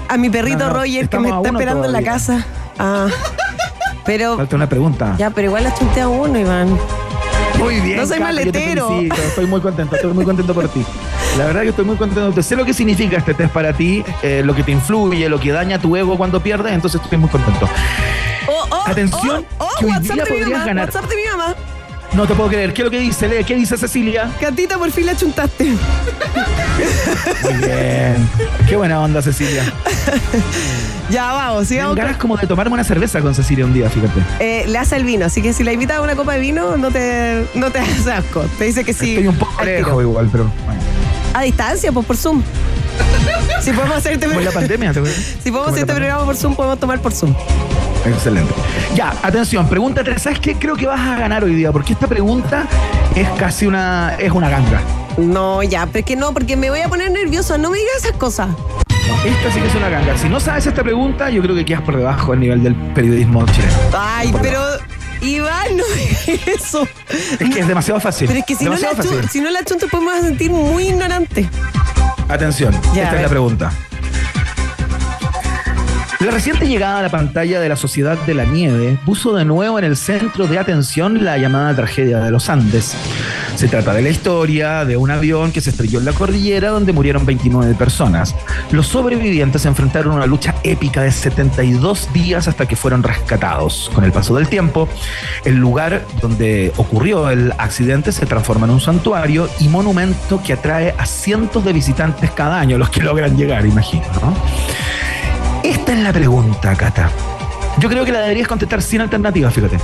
[0.10, 2.46] a mi perrito No, no, Roger que me está esperando en la casa.
[2.80, 3.08] Ah.
[4.06, 4.36] Pero.
[4.36, 5.16] Falta una pregunta.
[5.18, 6.78] Ya, pero igual la chunté a uno, Iván.
[7.60, 7.98] Muy bien.
[7.98, 8.88] No soy Cata, yo te maletero.
[8.90, 10.84] felicito, Estoy muy contento, estoy muy contento por ti.
[11.38, 12.44] La verdad que estoy muy contento.
[12.44, 15.52] Sé lo que significa este test para ti, eh, lo que te influye, lo que
[15.52, 17.68] daña tu ego cuando pierdes, entonces estoy muy contento.
[18.48, 20.86] Oh, oh, Atención, oh, oh, que hoy WhatsApp día de mi podrías mamá, ganar.
[20.86, 21.56] WhatsApp de mi mamá.
[22.14, 22.74] No te puedo creer.
[22.74, 23.28] ¿Qué es lo que dice?
[23.28, 24.30] Lee, ¿qué dice Cecilia?
[24.40, 25.66] Catita, por fin la chuntaste.
[27.44, 28.30] Muy bien.
[28.70, 29.64] Qué buena onda, Cecilia.
[31.10, 31.98] Ya vamos, sigamos.
[31.98, 34.22] ganas como de tomarme una cerveza con Cecilia un día, fíjate.
[34.40, 36.78] Eh, le hace el vino, así que si la invitas a una copa de vino,
[36.78, 38.46] no te, no te hagas asco.
[38.58, 39.12] Te dice que sí.
[39.12, 40.82] Estoy un poco lejos igual, pero bueno.
[41.34, 42.42] A distancia, pues por Zoom.
[43.62, 45.36] Si podemos hacer este, Como en la pandemia, ¿te acuerdas?
[45.44, 47.34] si podemos hacer este programa por Zoom, podemos tomar por Zoom.
[48.06, 48.54] Excelente.
[48.96, 50.22] Ya, atención, pregunta 3.
[50.22, 50.56] ¿Sabes qué?
[50.56, 52.66] Creo que vas a ganar hoy día, porque esta pregunta
[53.16, 54.16] es casi una.
[54.20, 54.82] es una ganga.
[55.18, 57.58] No, ya, pero es que no, porque me voy a poner nerviosa.
[57.58, 58.50] No me digas esas cosas.
[59.26, 60.18] Esta sí que es una ganga.
[60.18, 63.46] Si no sabes esta pregunta, yo creo que quedas por debajo del nivel del periodismo
[63.46, 63.74] chileno.
[63.98, 64.60] Ay, Por pero.
[65.24, 66.88] Iván, no digas eso.
[67.40, 68.28] Es que es demasiado fácil.
[68.28, 69.30] Pero es que si no, la fácil.
[69.30, 71.50] si no la chunto, pues me vas a sentir muy ignorante.
[72.28, 73.72] Atención, Ya, esta es la pregunta.
[76.20, 79.78] La reciente llegada a la pantalla de la Sociedad de la Nieve puso de nuevo
[79.78, 82.96] en el centro de atención la llamada tragedia de los Andes.
[83.64, 86.92] Se trata de la historia de un avión que se estrelló en la cordillera donde
[86.92, 88.36] murieron 29 personas.
[88.72, 93.90] Los sobrevivientes enfrentaron una lucha épica de 72 días hasta que fueron rescatados.
[93.96, 94.90] Con el paso del tiempo,
[95.46, 100.94] el lugar donde ocurrió el accidente se transforma en un santuario y monumento que atrae
[100.98, 104.36] a cientos de visitantes cada año, los que logran llegar, imagino, ¿no?
[105.64, 107.10] Esta es la pregunta, Cata.
[107.80, 109.78] Yo creo que la deberías contestar sin alternativas, fíjate.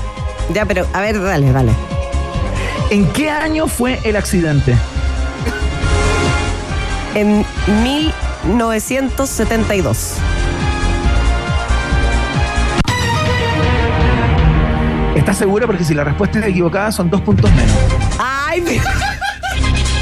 [0.53, 1.98] Ya, pero a ver, dale, dale.
[2.89, 4.75] ¿En qué año fue el accidente?
[7.13, 7.45] En
[7.83, 10.15] 1972.
[15.15, 15.67] ¿Estás segura?
[15.67, 17.75] Porque si la respuesta es equivocada son dos puntos menos.
[18.17, 18.81] Ay.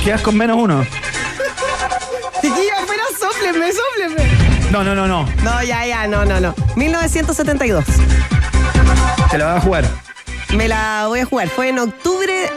[0.06, 0.86] Quedas con menos uno.
[2.41, 4.23] Chiquilla, pero sópleme, sópleme.
[4.71, 5.28] No, no, no, no.
[5.43, 6.56] No, ya, ya, no, no, no.
[6.78, 7.84] 1972.
[9.30, 9.84] Te la vas a jugar.
[10.56, 11.50] Me la voy a jugar.
[11.50, 12.50] Fue en octubre,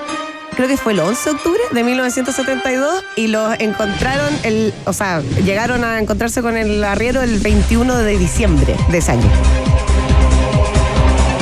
[0.60, 5.22] creo que fue el 11 de octubre de 1972 y los encontraron, el, o sea,
[5.42, 9.26] llegaron a encontrarse con el arriero el 21 de diciembre de ese año.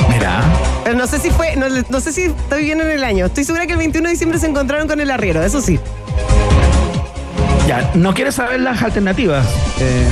[0.07, 0.41] Mira.
[0.85, 3.25] Pero no sé si fue, no, no sé si estoy bien en el año.
[3.25, 5.77] Estoy segura que el 21 de diciembre se encontraron con el arriero, eso sí.
[7.67, 9.45] Ya, ¿no quieres saber las alternativas?
[9.81, 10.07] Eh,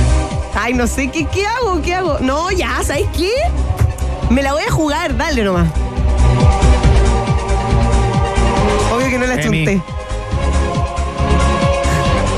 [0.54, 1.80] Ay, no sé, ¿qué, qué hago?
[1.80, 2.18] ¿Qué hago?
[2.20, 3.30] No, ya, ¿sabes qué?
[4.28, 5.66] Me la voy a jugar, dale nomás.
[9.08, 9.64] Obvio que no la Emi.
[9.64, 9.82] chunté.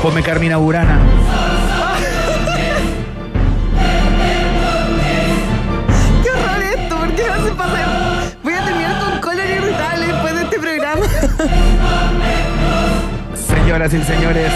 [0.01, 0.99] ponme Carmina Burana.
[6.23, 6.95] ¡Qué horror esto!
[6.97, 7.87] ¿Por qué me hace pasar?
[8.41, 11.05] Voy a terminar con colon irritable después de este programa.
[13.35, 14.51] Señoras y señores.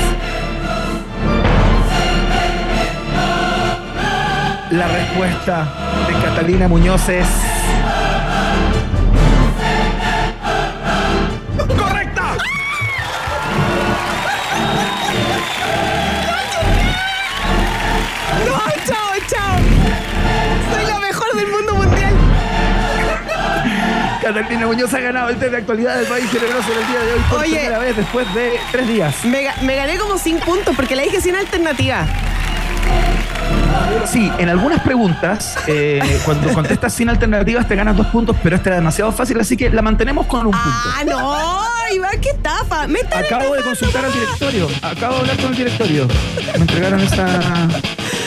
[4.72, 5.68] La respuesta
[6.08, 7.28] de Catalina Muñoz es.
[24.26, 27.14] Catalina Muñoz ha ganado el test de actualidad del país generoso en el día de
[27.14, 27.56] hoy por Oye.
[27.58, 29.24] primera vez después de tres días.
[29.24, 32.08] Me, ga- me gané como 100 puntos porque la dije sin alternativa.
[34.12, 38.70] Sí, en algunas preguntas, eh, cuando contestas sin alternativas te ganas dos puntos, pero esta
[38.70, 40.68] era demasiado fácil, así que la mantenemos con un punto.
[40.98, 41.96] ¡Ah, no!
[41.96, 42.88] Iván, qué estafa.
[42.88, 44.68] Me están Acabo de consultar al directorio.
[44.82, 46.08] Acabo de hablar con el directorio.
[46.56, 47.28] Me entregaron esa,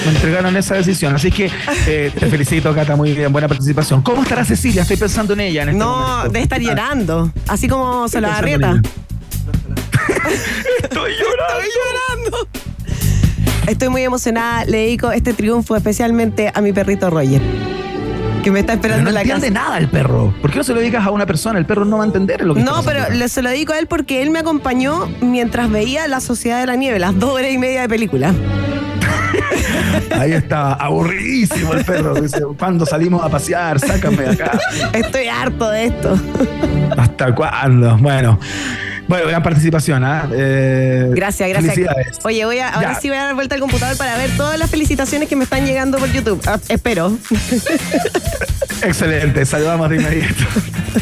[0.05, 1.14] me entregaron esa decisión.
[1.14, 1.51] Así que
[1.86, 2.96] eh, te felicito, Cata.
[2.96, 4.03] Muy bien, buena participación.
[4.03, 4.82] ¿Cómo estará Cecilia?
[4.82, 6.30] Estoy pensando en ella en este No, momento.
[6.32, 7.32] de estar Ah, llorando.
[7.46, 8.80] Así como se en arrieta.
[10.82, 11.61] Estoy llorando.
[11.61, 12.49] Estoy llorando.
[13.66, 14.64] Estoy muy emocionada.
[14.64, 17.40] Le dedico este triunfo especialmente a mi perrito Roger.
[18.42, 19.64] Que me está esperando no en la entiende casa.
[19.64, 20.32] nada el perro.
[20.40, 21.59] ¿Por qué no se lo dedicas a una persona?
[21.59, 23.72] El perro no va a entender lo que No, está pero le- se lo dedico
[23.72, 27.30] a él porque él me acompañó mientras veía La Sociedad de la Nieve, las dos
[27.34, 28.32] horas y media de película.
[30.18, 32.14] Ahí está, aburridísimo el perro.
[32.14, 33.78] Dice, ¿cuándo salimos a pasear?
[33.80, 34.59] Sácame de acá.
[34.92, 36.18] Estoy harto de esto.
[36.96, 37.96] ¿Hasta cuándo?
[37.99, 38.38] Bueno,
[39.09, 40.29] bueno, gran participación, ¿ah?
[40.33, 41.75] Eh, Gracias, gracias.
[41.75, 42.19] Felicidades.
[42.25, 43.01] Oye, voy a, ahora Ya.
[43.01, 45.65] sí voy a dar vuelta al computador para ver todas las felicitaciones que me están
[45.67, 46.41] llegando por YouTube.
[46.47, 47.17] Ah, espero.
[48.83, 50.45] Excelente, saludamos de inmediato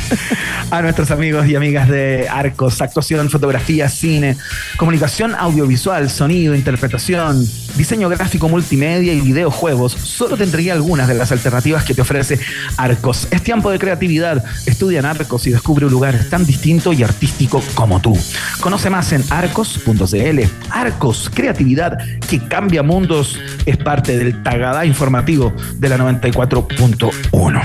[0.70, 4.36] a nuestros amigos y amigas de Arcos, actuación, fotografía, cine,
[4.78, 7.46] comunicación audiovisual, sonido, interpretación,
[7.76, 9.92] diseño gráfico multimedia y videojuegos.
[9.92, 12.40] Solo te entregué algunas de las alternativas que te ofrece
[12.78, 13.28] Arcos.
[13.30, 14.42] Es tiempo de creatividad.
[14.64, 18.16] Estudia en Arcos y descubre un lugar tan distinto y artístico como tú.
[18.60, 20.40] Conoce más en arcos.cl.
[20.70, 27.62] Arcos, creatividad que cambia mundos, es parte del Tagadá informativo de la 94.1.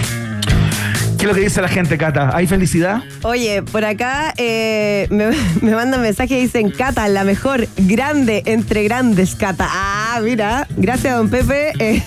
[1.21, 2.36] ¿Qué es lo que dice la gente, Cata?
[2.36, 3.03] ¿Hay felicidad?
[3.21, 5.27] Oye, por acá eh, me,
[5.61, 9.67] me mandan mensajes y dicen, Cata, la mejor, grande entre grandes, Cata.
[9.69, 11.73] Ah, mira, gracias, don Pepe.
[11.79, 12.01] Eh,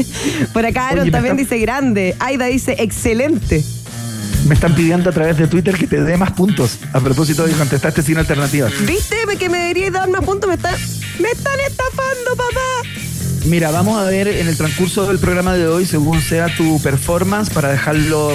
[0.52, 2.14] por acá Aaron Oye, también dice grande.
[2.18, 3.64] Aida dice excelente.
[4.46, 6.78] Me están pidiendo a través de Twitter que te dé más puntos.
[6.92, 8.72] A propósito de que contestaste sin alternativas.
[8.86, 10.48] ¿Viste que me deberíais dar más puntos?
[10.48, 10.74] Me están,
[11.20, 12.88] me están estafando, papá.
[13.44, 17.50] Mira, vamos a ver en el transcurso del programa de hoy, según sea tu performance,
[17.50, 18.32] para dejarlo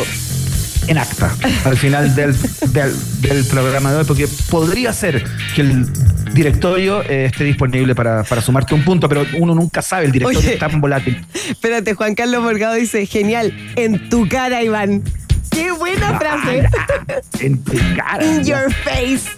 [0.87, 1.33] en acta
[1.65, 2.35] al final del,
[2.73, 5.23] del- del programa de hoy, porque podría ser
[5.55, 5.85] que el
[6.33, 10.39] directorio eh, esté disponible para, para sumarte un punto, pero uno nunca sabe, el directorio
[10.39, 10.53] Oye.
[10.53, 11.25] es tan volátil.
[11.49, 15.03] Espérate, Juan Carlos Morgado dice, genial, en tu cara, Iván.
[15.53, 16.67] Qué buena frase.
[17.39, 18.23] En tu cara.
[18.23, 19.29] In your face.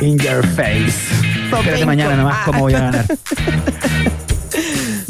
[0.00, 0.96] In your face.
[1.50, 2.42] Espérate mañana nomás Ah.
[2.46, 3.04] cómo voy a ganar.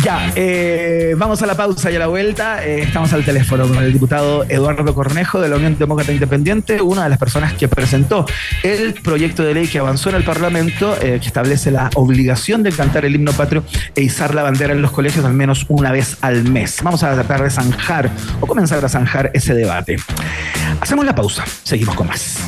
[0.05, 0.86] Ya, eh,
[1.17, 2.65] vamos a la pausa y a la vuelta.
[2.65, 7.05] Eh, estamos al teléfono con el diputado Eduardo Cornejo de la Unión Demócrata Independiente, una
[7.05, 8.27] de las personas que presentó
[8.63, 12.73] el proyecto de ley que avanzó en el Parlamento, eh, que establece la obligación de
[12.73, 13.65] cantar el himno patrio
[13.95, 16.81] e izar la bandera en los colegios al menos una vez al mes.
[16.83, 18.11] Vamos a tratar de zanjar
[18.41, 19.97] o comenzar a zanjar ese debate.
[20.81, 22.39] Hacemos la pausa, seguimos con más.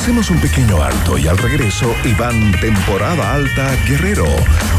[0.00, 4.24] Hacemos un pequeño alto y al regreso, Iván Temporada Alta Guerrero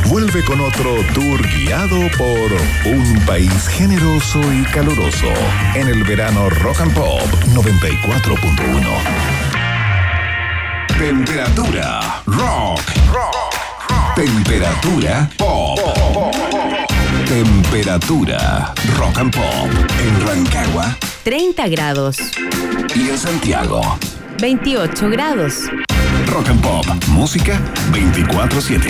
[0.08, 2.52] vuelve con otro tour guiado por
[2.92, 5.32] un país generoso y caluroso
[5.76, 7.22] en el verano Rock and Pop
[7.54, 8.82] 94.1.
[10.98, 12.82] Temperatura rock.
[14.16, 15.80] Temperatura pop.
[17.28, 19.70] Temperatura rock and pop
[20.00, 22.18] en Rancagua 30 grados,
[22.96, 24.00] y en Santiago.
[24.42, 25.70] 28 grados.
[26.26, 27.62] Rock and Pop, música
[27.92, 28.90] 24/7.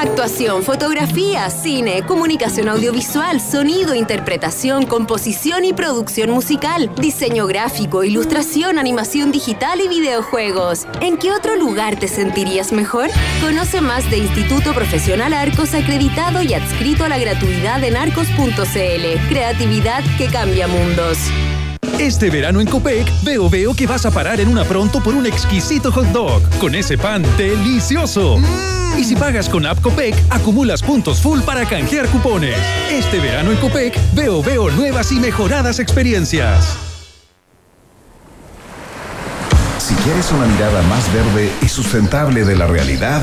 [0.00, 9.30] Actuación, fotografía, cine, comunicación audiovisual, sonido, interpretación, composición y producción musical, diseño gráfico, ilustración, animación
[9.30, 10.86] digital y videojuegos.
[11.02, 13.10] ¿En qué otro lugar te sentirías mejor?
[13.42, 19.28] Conoce más de Instituto Profesional Arcos acreditado y adscrito a la gratuidad en arcos.cl.
[19.28, 21.18] Creatividad que cambia mundos.
[21.98, 25.26] Este verano en Copec, veo veo que vas a parar en una pronto por un
[25.26, 28.38] exquisito hot dog con ese pan delicioso.
[28.98, 32.56] Y si pagas con App Copec, acumulas puntos full para canjear cupones.
[32.90, 36.76] Este verano en Copec, veo veo nuevas y mejoradas experiencias.
[39.78, 43.22] Si quieres una mirada más verde y sustentable de la realidad,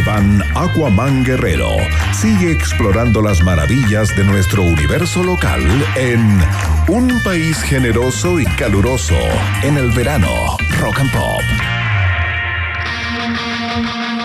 [0.00, 1.76] Iván Aquaman Guerrero
[2.12, 5.62] sigue explorando las maravillas de nuestro universo local
[5.94, 6.40] en
[6.88, 9.18] Un país generoso y caluroso
[9.62, 11.42] en el verano Rock and Pop.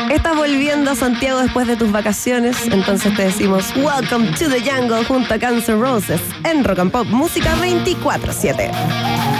[0.10, 5.04] Estás volviendo a Santiago después de tus vacaciones, entonces te decimos Welcome to the Jungle
[5.04, 9.35] junto a Cancer Roses en Rock and Pop Música 24-7.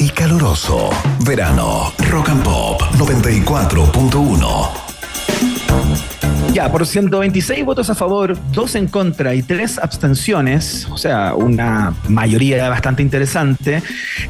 [0.00, 0.90] Y caluroso.
[1.20, 4.70] Verano, Rock and Pop 94.1.
[6.52, 11.94] Ya, por 126 votos a favor, 2 en contra y 3 abstenciones, o sea, una
[12.08, 13.84] mayoría bastante interesante,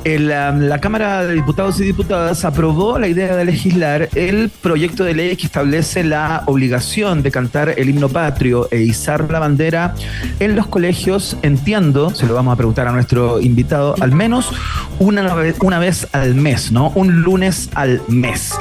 [0.06, 5.02] el, um, la Cámara de Diputados y Diputadas aprobó la idea de legislar el proyecto
[5.02, 9.94] de ley que establece la obligación de cantar el himno patrio e izar la bandera
[10.38, 14.52] en los colegios, entiendo, se lo vamos a preguntar a nuestro invitado, al menos
[15.00, 15.26] una
[15.60, 16.92] una vez al mes, ¿no?
[16.94, 18.54] Un lunes al mes.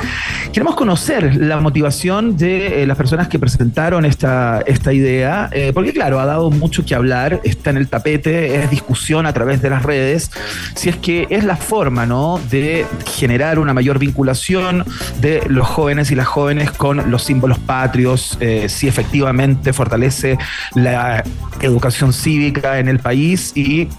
[0.55, 5.91] Queremos conocer la motivación de eh, las personas que presentaron esta, esta idea, eh, porque
[5.91, 9.69] claro, ha dado mucho que hablar, está en el tapete, es discusión a través de
[9.69, 10.31] las redes,
[10.73, 12.39] si es que es la forma, ¿no?
[12.49, 12.85] De
[13.17, 14.85] generar una mayor vinculación
[15.19, 20.37] de los jóvenes y las jóvenes con los símbolos patrios, eh, si efectivamente fortalece
[20.73, 21.21] la
[21.59, 23.89] educación cívica en el país y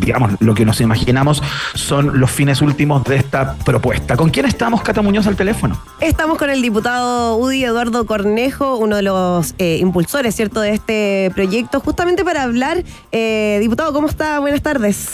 [0.00, 1.42] digamos, lo que nos imaginamos
[1.74, 4.16] son los fines últimos de esta propuesta.
[4.16, 5.80] ¿Con quién estamos, Cata Muñoz, al teléfono?
[6.00, 11.30] Estamos con el diputado UDI Eduardo Cornejo, uno de los eh, impulsores, ¿cierto?, de este
[11.34, 12.82] proyecto, justamente para hablar.
[13.12, 14.40] Eh, diputado, ¿cómo está?
[14.40, 15.10] Buenas tardes.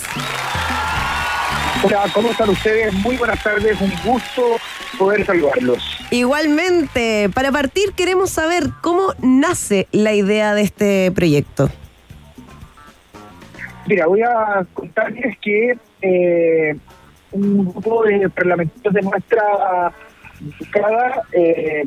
[1.83, 2.93] Hola, ¿cómo están ustedes?
[2.95, 4.41] Muy buenas tardes, un gusto
[4.97, 5.83] poder saludarlos.
[6.09, 11.69] Igualmente, para partir queremos saber cómo nace la idea de este proyecto.
[13.87, 16.75] Mira, voy a contarles que eh,
[17.31, 19.93] un grupo de parlamentarios de nuestra
[20.59, 21.83] bancada, eh,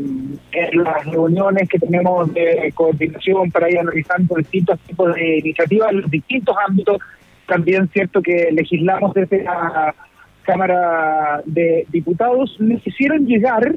[0.53, 6.01] en las reuniones que tenemos de coordinación para ir analizando distintos tipos de iniciativas en
[6.01, 6.99] los distintos ámbitos,
[7.47, 9.95] también cierto que legislamos desde la
[10.43, 13.75] Cámara de Diputados, nos hicieron llegar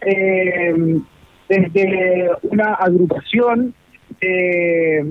[0.00, 0.74] eh,
[1.48, 3.74] desde una agrupación
[4.20, 5.04] de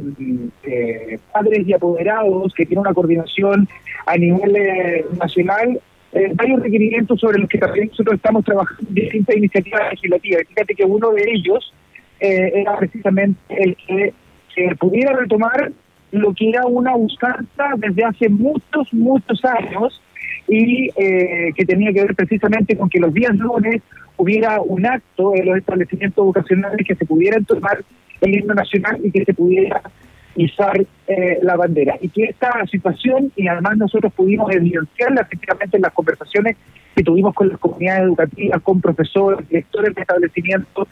[0.63, 3.67] eh, padres y apoderados que tiene una coordinación
[4.05, 5.79] a nivel eh, nacional,
[6.15, 10.43] eh, varios requerimientos sobre los que también nosotros estamos trabajando en distintas iniciativas legislativas.
[10.47, 11.73] Fíjate que uno de ellos
[12.21, 14.13] eh, era precisamente el que
[14.55, 15.73] se pudiera retomar
[16.11, 20.01] lo que era una usanza desde hace muchos, muchos años
[20.47, 23.81] y eh, que tenía que ver precisamente con que los días lunes
[24.15, 27.83] hubiera un acto en los establecimientos educacionales que se pudieran tomar
[28.25, 29.81] el himno nacional y que se pudiera
[30.35, 31.97] izar eh, la bandera.
[32.01, 36.57] Y que esta situación, y además nosotros pudimos evidenciarla efectivamente en las conversaciones
[36.95, 40.87] que tuvimos con las comunidades educativas, con profesores, directores de establecimientos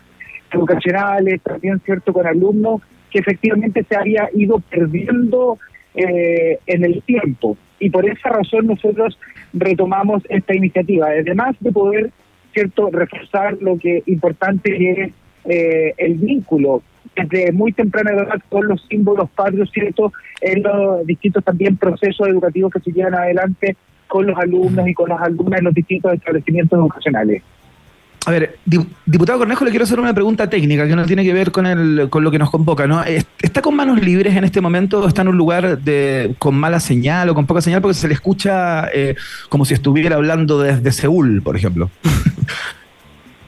[0.51, 5.57] educacionales, también cierto con alumnos, que efectivamente se había ido perdiendo
[5.95, 7.57] eh, en el tiempo.
[7.79, 9.17] Y por esa razón nosotros
[9.53, 12.11] retomamos esta iniciativa, además de poder
[12.53, 15.13] cierto reforzar lo que importante es
[15.45, 16.81] eh, el vínculo
[17.15, 20.11] desde muy temprana edad con los símbolos patrios, ¿cierto?
[20.41, 23.75] En los distintos también procesos educativos que se llevan adelante
[24.07, 27.41] con los alumnos y con las alumnas en los distintos establecimientos educacionales.
[28.25, 31.33] A ver, di- diputado Cornejo, le quiero hacer una pregunta técnica que no tiene que
[31.33, 33.03] ver con, el, con lo que nos convoca, ¿no?
[33.03, 36.55] Es- ¿Está con manos libres en este momento o está en un lugar de, con
[36.55, 37.81] mala señal o con poca señal?
[37.81, 39.15] Porque se le escucha eh,
[39.49, 41.89] como si estuviera hablando desde Seúl, por ejemplo.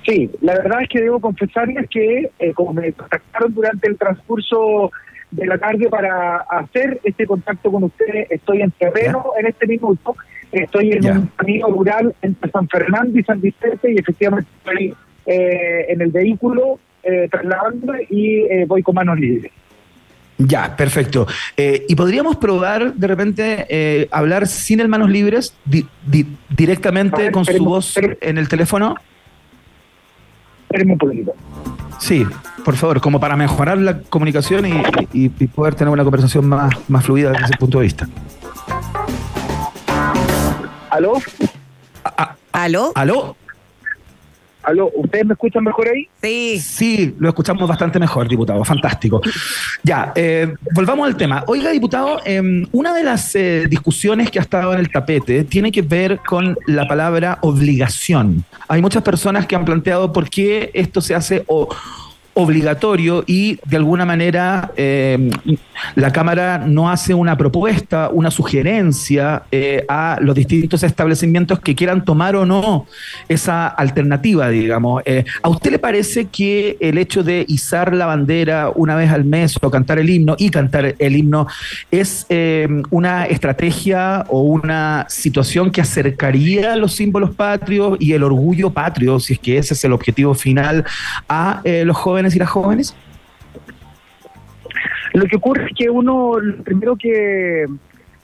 [0.05, 4.91] Sí, la verdad es que debo confesarles que eh, como me contactaron durante el transcurso
[5.31, 10.15] de la tarde para hacer este contacto con ustedes, estoy en terreno en este minuto,
[10.51, 14.93] estoy en un camino rural entre San Fernando y San Vicente y efectivamente estoy
[15.25, 19.51] eh, en el vehículo eh, trasladándome y eh, voy con manos libres.
[20.37, 21.25] Ya, perfecto.
[21.55, 27.23] Eh, ¿Y podríamos probar de repente eh, hablar sin el manos libres, di- di- directamente
[27.23, 28.95] ver, con su voz en el teléfono?
[30.65, 31.33] Espérenme un poquito.
[31.99, 32.25] Sí,
[32.63, 34.71] por favor, como para mejorar la comunicación y,
[35.13, 38.07] y- y poder tener una conversación más, más fluida desde ese punto de vista.
[40.89, 41.13] ¿Aló?
[42.51, 42.91] ¿Aló?
[42.95, 43.35] ¿Aló?
[44.65, 44.91] ¿Aló?
[44.95, 46.07] ¿Ustedes me escuchan mejor ahí?
[46.21, 46.59] Sí.
[46.59, 48.63] Sí, lo escuchamos bastante mejor, diputado.
[48.65, 49.21] Fantástico.
[49.83, 51.43] Ya, eh, volvamos al tema.
[51.47, 55.71] Oiga, diputado, eh, una de las eh, discusiones que ha estado en el tapete tiene
[55.71, 58.43] que ver con la palabra obligación.
[58.67, 61.69] Hay muchas personas que han planteado por qué esto se hace o-
[62.35, 65.31] obligatorio y de alguna manera eh,
[65.95, 72.03] la Cámara no hace una propuesta, una sugerencia eh, a los distintos establecimientos que quieran
[72.03, 72.87] tomar o no
[73.29, 75.01] esa alternativa, digamos.
[75.05, 79.23] Eh, ¿A usted le parece que el hecho de izar la bandera una vez al
[79.23, 81.47] mes o cantar el himno y cantar el himno
[81.89, 82.27] es
[82.89, 89.33] una estrategia o una situación que acercaría los símbolos patrios y el orgullo patrio, si
[89.33, 90.83] es que ese es el objetivo final,
[91.29, 92.95] a los jóvenes y las jóvenes?
[95.13, 97.65] Lo que ocurre es que uno, lo primero que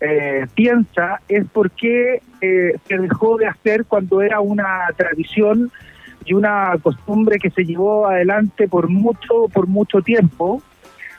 [0.01, 5.71] eh, piensa es por qué eh, se dejó de hacer cuando era una tradición
[6.25, 10.61] y una costumbre que se llevó adelante por mucho, por mucho tiempo.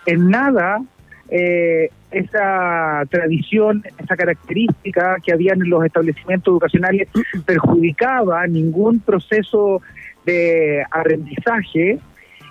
[0.05, 0.83] En nada
[1.30, 7.09] eh, esa tradición, esa característica que había en los establecimientos educacionales
[7.47, 9.80] perjudicaba ningún proceso
[10.26, 11.99] de aprendizaje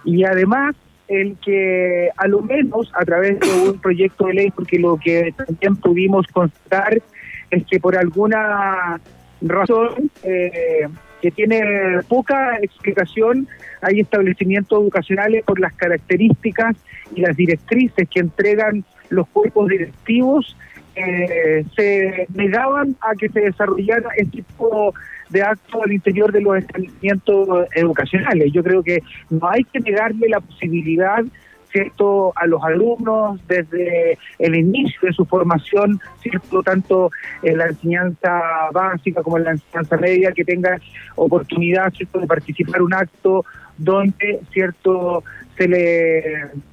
[0.04, 0.76] y además
[1.08, 5.34] el que a lo menos a través de un proyecto de ley, porque lo que
[5.46, 7.02] también pudimos constatar
[7.50, 9.00] es que por alguna
[9.42, 10.88] razón eh,
[11.22, 11.62] que tiene
[12.08, 13.48] poca explicación,
[13.82, 16.78] hay establecimientos educacionales por las características
[17.14, 20.56] y las directrices que entregan los cuerpos directivos,
[20.96, 26.58] eh, se negaban a que se desarrollara este tipo de actos al interior de los
[26.58, 28.52] establecimientos educacionales.
[28.52, 31.24] Yo creo que no hay que negarle la posibilidad
[31.72, 37.12] cierto a los alumnos desde el inicio de su formación, cierto tanto
[37.44, 38.42] en la enseñanza
[38.74, 40.82] básica como en la enseñanza media, que tengan
[41.16, 43.46] oportunidad de participar en un acto
[43.78, 45.24] donde cierto
[45.58, 46.24] se le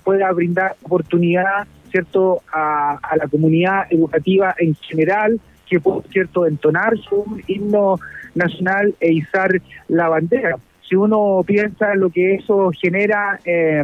[0.05, 7.41] pueda brindar oportunidad cierto a la comunidad educativa en general que pueda cierto entonar su
[7.47, 7.97] himno
[8.35, 9.51] nacional e izar
[9.89, 10.57] la bandera.
[10.89, 13.83] Si uno piensa en lo que eso genera eh,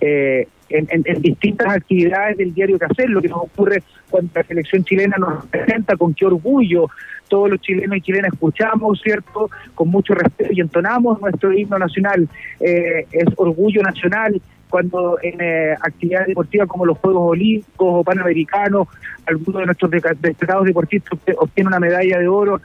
[0.00, 4.84] eh, en distintas actividades del diario que hacer, lo que nos ocurre cuando la selección
[4.84, 6.88] chilena nos representa, con qué orgullo
[7.28, 9.50] todos los chilenos y chilenas escuchamos, ¿cierto?
[9.74, 12.28] Con mucho respeto y entonamos nuestro himno nacional.
[12.60, 18.88] Eh, es orgullo nacional cuando en eh, actividades deportivas como los Juegos Olímpicos o Panamericanos,
[19.26, 22.60] algunos de nuestros destacados deportistas obtienen una medalla de oro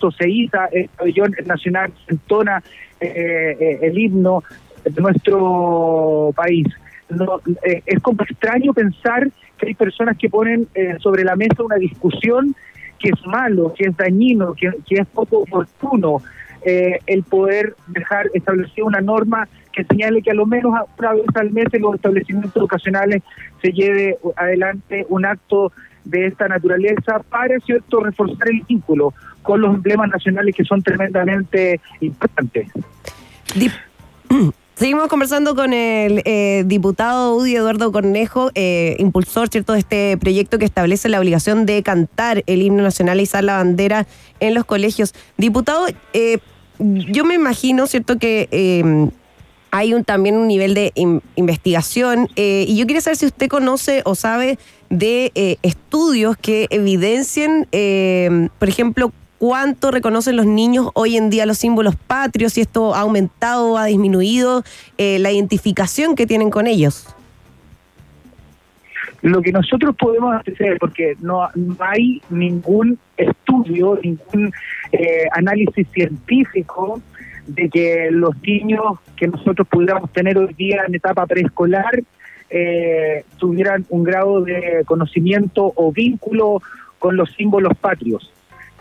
[0.00, 2.62] esto se iza, el pabellón nacional entona
[2.98, 4.42] eh, eh, el himno
[4.82, 6.66] de nuestro país.
[7.10, 11.62] No, eh, es como extraño pensar que hay personas que ponen eh, sobre la mesa
[11.62, 12.56] una discusión
[12.98, 16.22] que es malo, que es dañino, que, que es poco oportuno
[16.64, 21.24] eh, el poder dejar establecer una norma que señale que a lo menos una vez
[21.34, 23.22] al mes en los establecimientos educacionales
[23.62, 25.72] se lleve adelante un acto
[26.04, 29.12] de esta naturaleza para cierto reforzar el vínculo
[29.42, 32.68] con los emblemas nacionales que son tremendamente importantes.
[34.80, 40.58] Seguimos conversando con el eh, diputado Udi Eduardo Cornejo, eh, impulsor cierto de este proyecto
[40.58, 44.06] que establece la obligación de cantar el himno nacional y izar la bandera
[44.38, 45.14] en los colegios.
[45.36, 46.38] Diputado, eh,
[46.78, 49.10] yo me imagino cierto que eh,
[49.70, 53.48] hay un, también un nivel de in- investigación eh, y yo quería saber si usted
[53.48, 54.58] conoce o sabe
[54.88, 61.46] de eh, estudios que evidencien, eh, por ejemplo, cuánto reconocen los niños hoy en día
[61.46, 64.64] los símbolos patrios, si esto ha aumentado o ha disminuido
[64.98, 67.06] eh, la identificación que tienen con ellos.
[69.22, 74.50] Lo que nosotros podemos hacer, porque no, no hay ningún estudio, ningún
[74.92, 77.00] eh, análisis científico
[77.54, 82.02] de que los niños que nosotros pudiéramos tener hoy día en etapa preescolar
[82.48, 86.62] eh, tuvieran un grado de conocimiento o vínculo
[86.98, 88.32] con los símbolos patrios.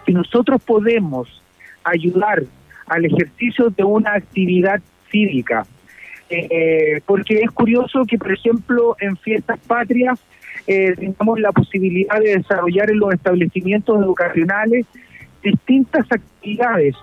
[0.06, 1.42] Si nosotros podemos
[1.84, 2.44] ayudar
[2.88, 5.66] al ejercicio de una actividad cívica,
[6.30, 10.20] eh, porque es curioso que, por ejemplo, en fiestas patrias
[10.68, 14.86] eh, tengamos la posibilidad de desarrollar en los establecimientos educacionales
[15.42, 16.96] distintas actividades.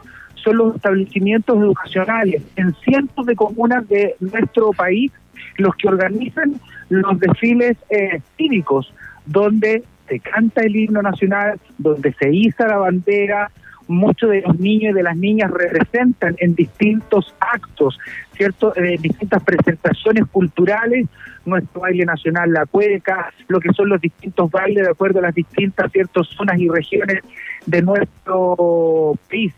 [0.46, 5.10] Son los establecimientos educacionales en cientos de comunas de nuestro país
[5.56, 8.94] los que organizan los desfiles eh, cívicos,
[9.24, 13.50] donde se canta el himno nacional, donde se iza la bandera,
[13.88, 17.98] muchos de los niños y de las niñas representan en distintos actos,
[18.36, 18.72] ¿cierto?
[18.76, 21.08] Eh, En distintas presentaciones culturales,
[21.44, 25.34] nuestro baile nacional, la cueca, lo que son los distintos bailes de acuerdo a las
[25.34, 27.24] distintas ciertas zonas y regiones
[27.66, 29.52] de nuestro país.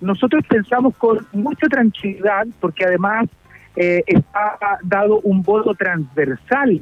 [0.00, 3.28] Nosotros pensamos con mucha tranquilidad, porque además
[3.76, 6.80] eh, está dado un voto transversal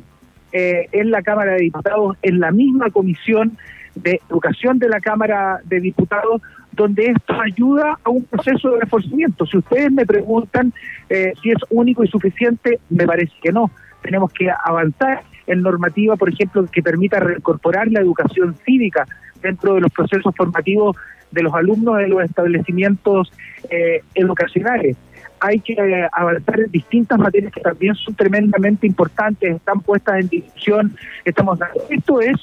[0.52, 3.58] eh, en la Cámara de Diputados, en la misma comisión
[3.94, 6.40] de educación de la Cámara de Diputados,
[6.72, 9.44] donde esto ayuda a un proceso de reforzamiento.
[9.46, 10.72] Si ustedes me preguntan
[11.08, 13.70] eh, si es único y suficiente, me parece que no.
[14.02, 19.06] Tenemos que avanzar en normativa, por ejemplo, que permita reincorporar la educación cívica
[19.42, 20.96] dentro de los procesos formativos
[21.30, 23.32] de los alumnos de los establecimientos
[23.70, 24.96] eh, educacionales.
[25.40, 30.28] Hay que eh, avanzar en distintas materias que también son tremendamente importantes, están puestas en
[30.28, 30.96] discusión.
[31.24, 31.58] Estamos.
[31.90, 32.36] Esto es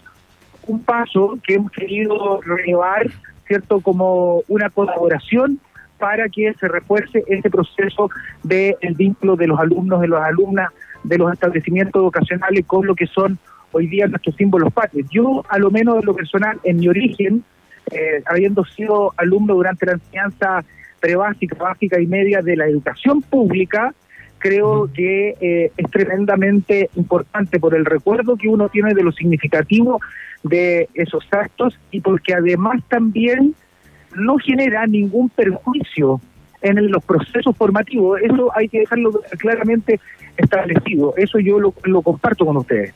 [0.67, 3.07] un paso que hemos querido relevar,
[3.47, 5.59] ¿cierto?, como una colaboración
[5.97, 8.09] para que se refuerce ese proceso
[8.43, 10.69] del vínculo de los alumnos, de las alumnas,
[11.03, 13.38] de los establecimientos educacionales con lo que son
[13.71, 15.07] hoy día nuestros símbolos patrios.
[15.11, 17.43] Yo, a lo menos en lo personal, en mi origen,
[17.91, 20.63] eh, habiendo sido alumno durante la enseñanza
[20.99, 23.93] prebásica, básica y media de la educación pública,
[24.39, 29.99] creo que eh, es tremendamente importante por el recuerdo que uno tiene de lo significativo
[30.43, 33.55] de esos actos y porque además también
[34.15, 36.21] no genera ningún perjuicio
[36.61, 38.21] en los procesos formativos.
[38.21, 39.99] Eso hay que dejarlo claramente
[40.38, 41.13] establecido.
[41.17, 42.93] Eso yo lo, lo comparto con ustedes.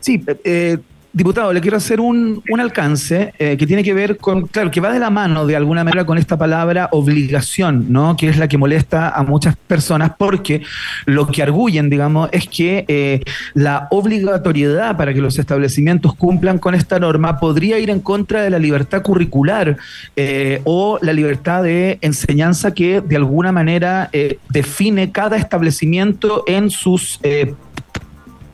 [0.00, 0.78] Sí, eh,
[1.12, 4.80] diputado, le quiero hacer un, un alcance eh, que tiene que ver con, claro, que
[4.80, 8.16] va de la mano de alguna manera con esta palabra obligación, ¿no?
[8.16, 10.62] Que es la que molesta a muchas personas porque
[11.06, 13.22] lo que arguyen, digamos, es que eh,
[13.54, 18.50] la obligatoriedad para que los establecimientos cumplan con esta norma podría ir en contra de
[18.50, 19.76] la libertad curricular
[20.16, 24.10] eh, o la libertad de enseñanza que de alguna manera
[24.50, 27.20] define cada establecimiento en sus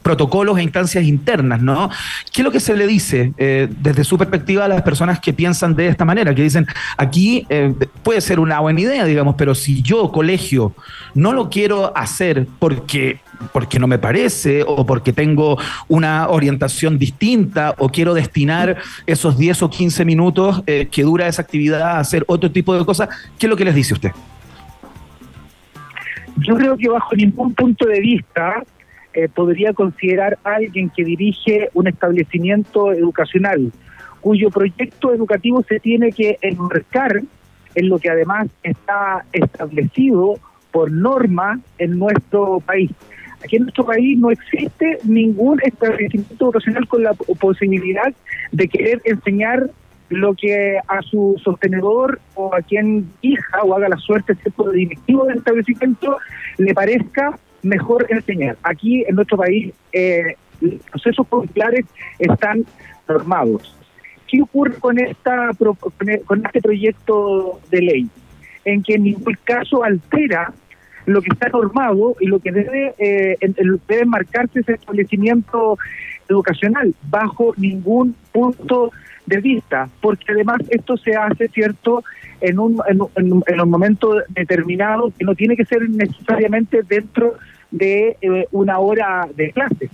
[0.05, 1.91] protocolos e instancias internas, ¿no?
[2.33, 5.33] ¿Qué es lo que se le dice eh, desde su perspectiva a las personas que
[5.33, 6.35] piensan de esta manera?
[6.35, 7.75] Que dicen, aquí eh,
[8.05, 10.75] puede ser una buena idea, digamos, pero si yo, colegio,
[11.15, 13.19] no lo quiero hacer porque
[13.53, 18.77] porque no me parece o porque tengo una orientación distinta o quiero destinar
[19.07, 22.85] esos 10 o 15 minutos eh, que dura esa actividad a hacer otro tipo de
[22.85, 24.13] cosas, ¿qué es lo que les dice usted?
[26.37, 28.63] Yo creo que bajo ningún punto de vista
[29.15, 33.73] eh, podría considerar alguien que dirige un establecimiento educacional
[34.21, 37.23] cuyo proyecto educativo se tiene que enmarcar
[37.75, 40.39] en lo que además está establecido
[40.73, 42.91] por norma en nuestro país.
[43.45, 48.15] Aquí en nuestro país no existe ningún establecimiento educacional con la posibilidad
[48.51, 49.71] de querer enseñar
[50.09, 54.71] lo que a su sostenedor o a quien hija o haga la suerte ¿cierto?
[54.71, 56.17] de directivo del establecimiento
[56.59, 58.57] le parezca mejor enseñar.
[58.63, 61.85] Aquí en nuestro país eh, los procesos curriculares
[62.19, 62.65] están
[63.09, 63.77] normados.
[64.29, 68.09] ¿Qué ocurre con, esta, e- con este proyecto de ley?
[68.65, 70.53] En que en ningún caso altera
[71.07, 73.37] lo que está normado y lo que debe, eh,
[73.89, 75.77] debe marcarse ese establecimiento
[76.29, 78.91] educacional bajo ningún punto
[79.27, 82.03] de vista, porque además esto se hace, ¿cierto?,
[82.41, 87.31] en un, en, en en un momento determinado que no tiene que ser necesariamente dentro
[87.31, 87.37] de
[87.81, 89.89] eh, una hora de clase.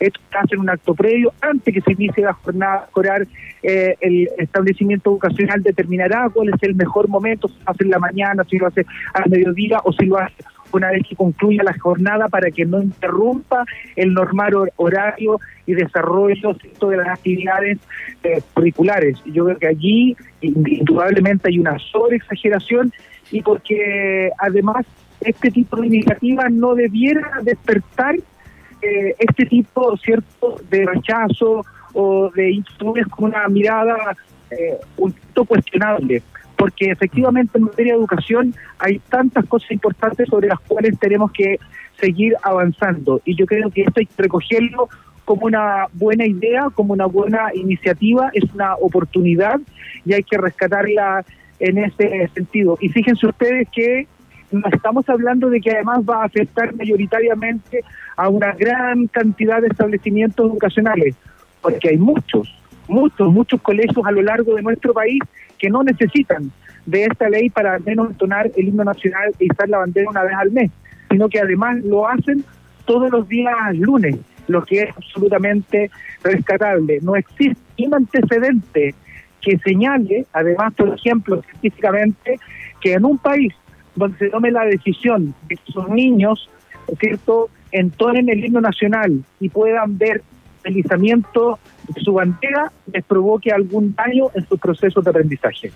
[0.00, 3.26] Esto se hace en un acto previo, antes que se inicie la jornada escolar,
[3.62, 7.98] eh, el establecimiento educacional determinará cuál es el mejor momento, si lo hace en la
[8.00, 11.78] mañana, si lo hace al mediodía o si lo hace una vez que concluya la
[11.78, 13.64] jornada para que no interrumpa
[13.94, 16.56] el normal hor- horario y desarrollo
[16.90, 17.78] de las actividades
[18.24, 19.22] eh, curriculares.
[19.26, 22.90] Yo creo que allí indudablemente hay una sobreexageración
[23.30, 24.86] y porque además
[25.24, 32.50] este tipo de iniciativas no debiera despertar eh, este tipo cierto de rechazo o de
[32.50, 34.16] instrumentos con una mirada
[34.50, 36.22] eh, un tanto cuestionable
[36.56, 41.58] porque efectivamente en materia de educación hay tantas cosas importantes sobre las cuales tenemos que
[42.00, 44.88] seguir avanzando y yo creo que esto hay que recogerlo
[45.24, 49.60] como una buena idea, como una buena iniciativa, es una oportunidad
[50.04, 51.24] y hay que rescatarla
[51.60, 52.76] en ese sentido.
[52.80, 54.08] Y fíjense ustedes que
[54.52, 57.82] no estamos hablando de que además va a afectar mayoritariamente
[58.16, 61.14] a una gran cantidad de establecimientos educacionales,
[61.60, 62.54] porque hay muchos,
[62.88, 65.20] muchos, muchos colegios a lo largo de nuestro país
[65.58, 66.50] que no necesitan
[66.86, 70.24] de esta ley para al menos entonar el himno nacional e izar la bandera una
[70.24, 70.70] vez al mes,
[71.10, 72.44] sino que además lo hacen
[72.84, 74.16] todos los días lunes,
[74.48, 75.90] lo que es absolutamente
[76.22, 76.98] rescatable.
[77.02, 78.94] No existe un antecedente
[79.40, 82.38] que señale, además, por ejemplo, científicamente,
[82.80, 83.52] que en un país
[83.94, 86.48] donde se tome la decisión de que sus niños,
[86.88, 90.22] ¿no es ¿cierto?, entonen el himno nacional y puedan ver
[90.62, 95.72] deslizamiento de su bandera, les provoque algún daño en sus procesos de aprendizaje.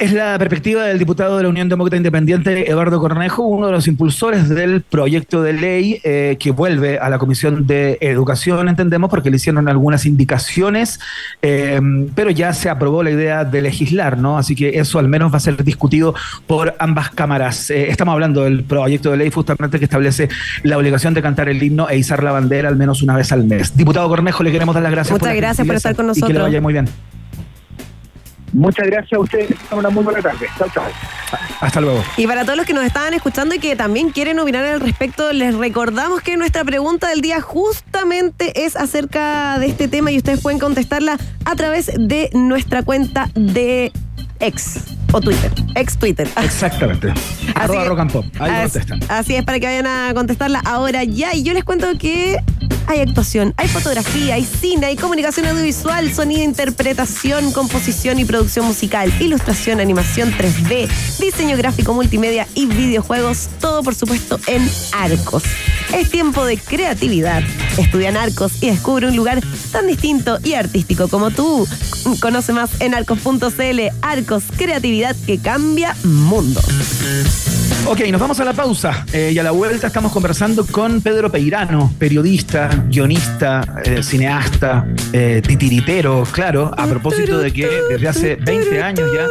[0.00, 3.86] Es la perspectiva del diputado de la Unión Demócrata Independiente, Eduardo Cornejo, uno de los
[3.86, 9.28] impulsores del proyecto de ley eh, que vuelve a la Comisión de Educación, entendemos, porque
[9.28, 11.00] le hicieron algunas indicaciones,
[11.42, 11.78] eh,
[12.14, 14.38] pero ya se aprobó la idea de legislar, ¿no?
[14.38, 16.14] Así que eso al menos va a ser discutido
[16.46, 17.68] por ambas cámaras.
[17.68, 20.30] Eh, estamos hablando del proyecto de ley justamente que establece
[20.62, 23.44] la obligación de cantar el himno e izar la bandera al menos una vez al
[23.44, 23.76] mes.
[23.76, 26.20] Diputado Cornejo, le queremos dar las gracias Muchas la gracias por estar con Y que
[26.20, 26.42] le nosotros.
[26.44, 26.88] vaya muy bien.
[28.52, 30.46] Muchas gracias a ustedes, una muy buena tarde.
[30.58, 30.84] Chao, chao.
[31.60, 32.02] Hasta luego.
[32.16, 35.32] Y para todos los que nos estaban escuchando y que también quieren opinar al respecto,
[35.32, 40.40] les recordamos que nuestra pregunta del día justamente es acerca de este tema y ustedes
[40.40, 43.92] pueden contestarla a través de nuestra cuenta de
[44.40, 44.80] ex
[45.12, 46.28] o Twitter, ex Twitter.
[46.42, 47.12] Exactamente.
[47.54, 48.24] Arroba que- rock and pop.
[48.40, 49.00] Ahí as- contestan.
[49.08, 51.34] Así es, para que vayan a contestarla ahora ya.
[51.34, 52.38] Y yo les cuento que
[52.90, 59.12] hay actuación, hay fotografía, hay cine, hay comunicación audiovisual, sonido, interpretación, composición y producción musical,
[59.20, 60.88] ilustración, animación 3D,
[61.20, 65.44] diseño gráfico, multimedia y videojuegos, todo por supuesto en Arcos.
[65.94, 67.44] Es tiempo de creatividad.
[67.78, 71.68] Estudia en Arcos y descubre un lugar tan distinto y artístico como tú.
[72.20, 73.80] Conoce más en arcos.cl.
[74.02, 76.60] Arcos, creatividad que cambia mundo.
[77.86, 81.30] Ok, nos vamos a la pausa eh, y a la vuelta estamos conversando con Pedro
[81.30, 88.82] Peirano, periodista, guionista, eh, cineasta, eh, titiritero, claro, a propósito de que desde hace 20
[88.82, 89.28] años ya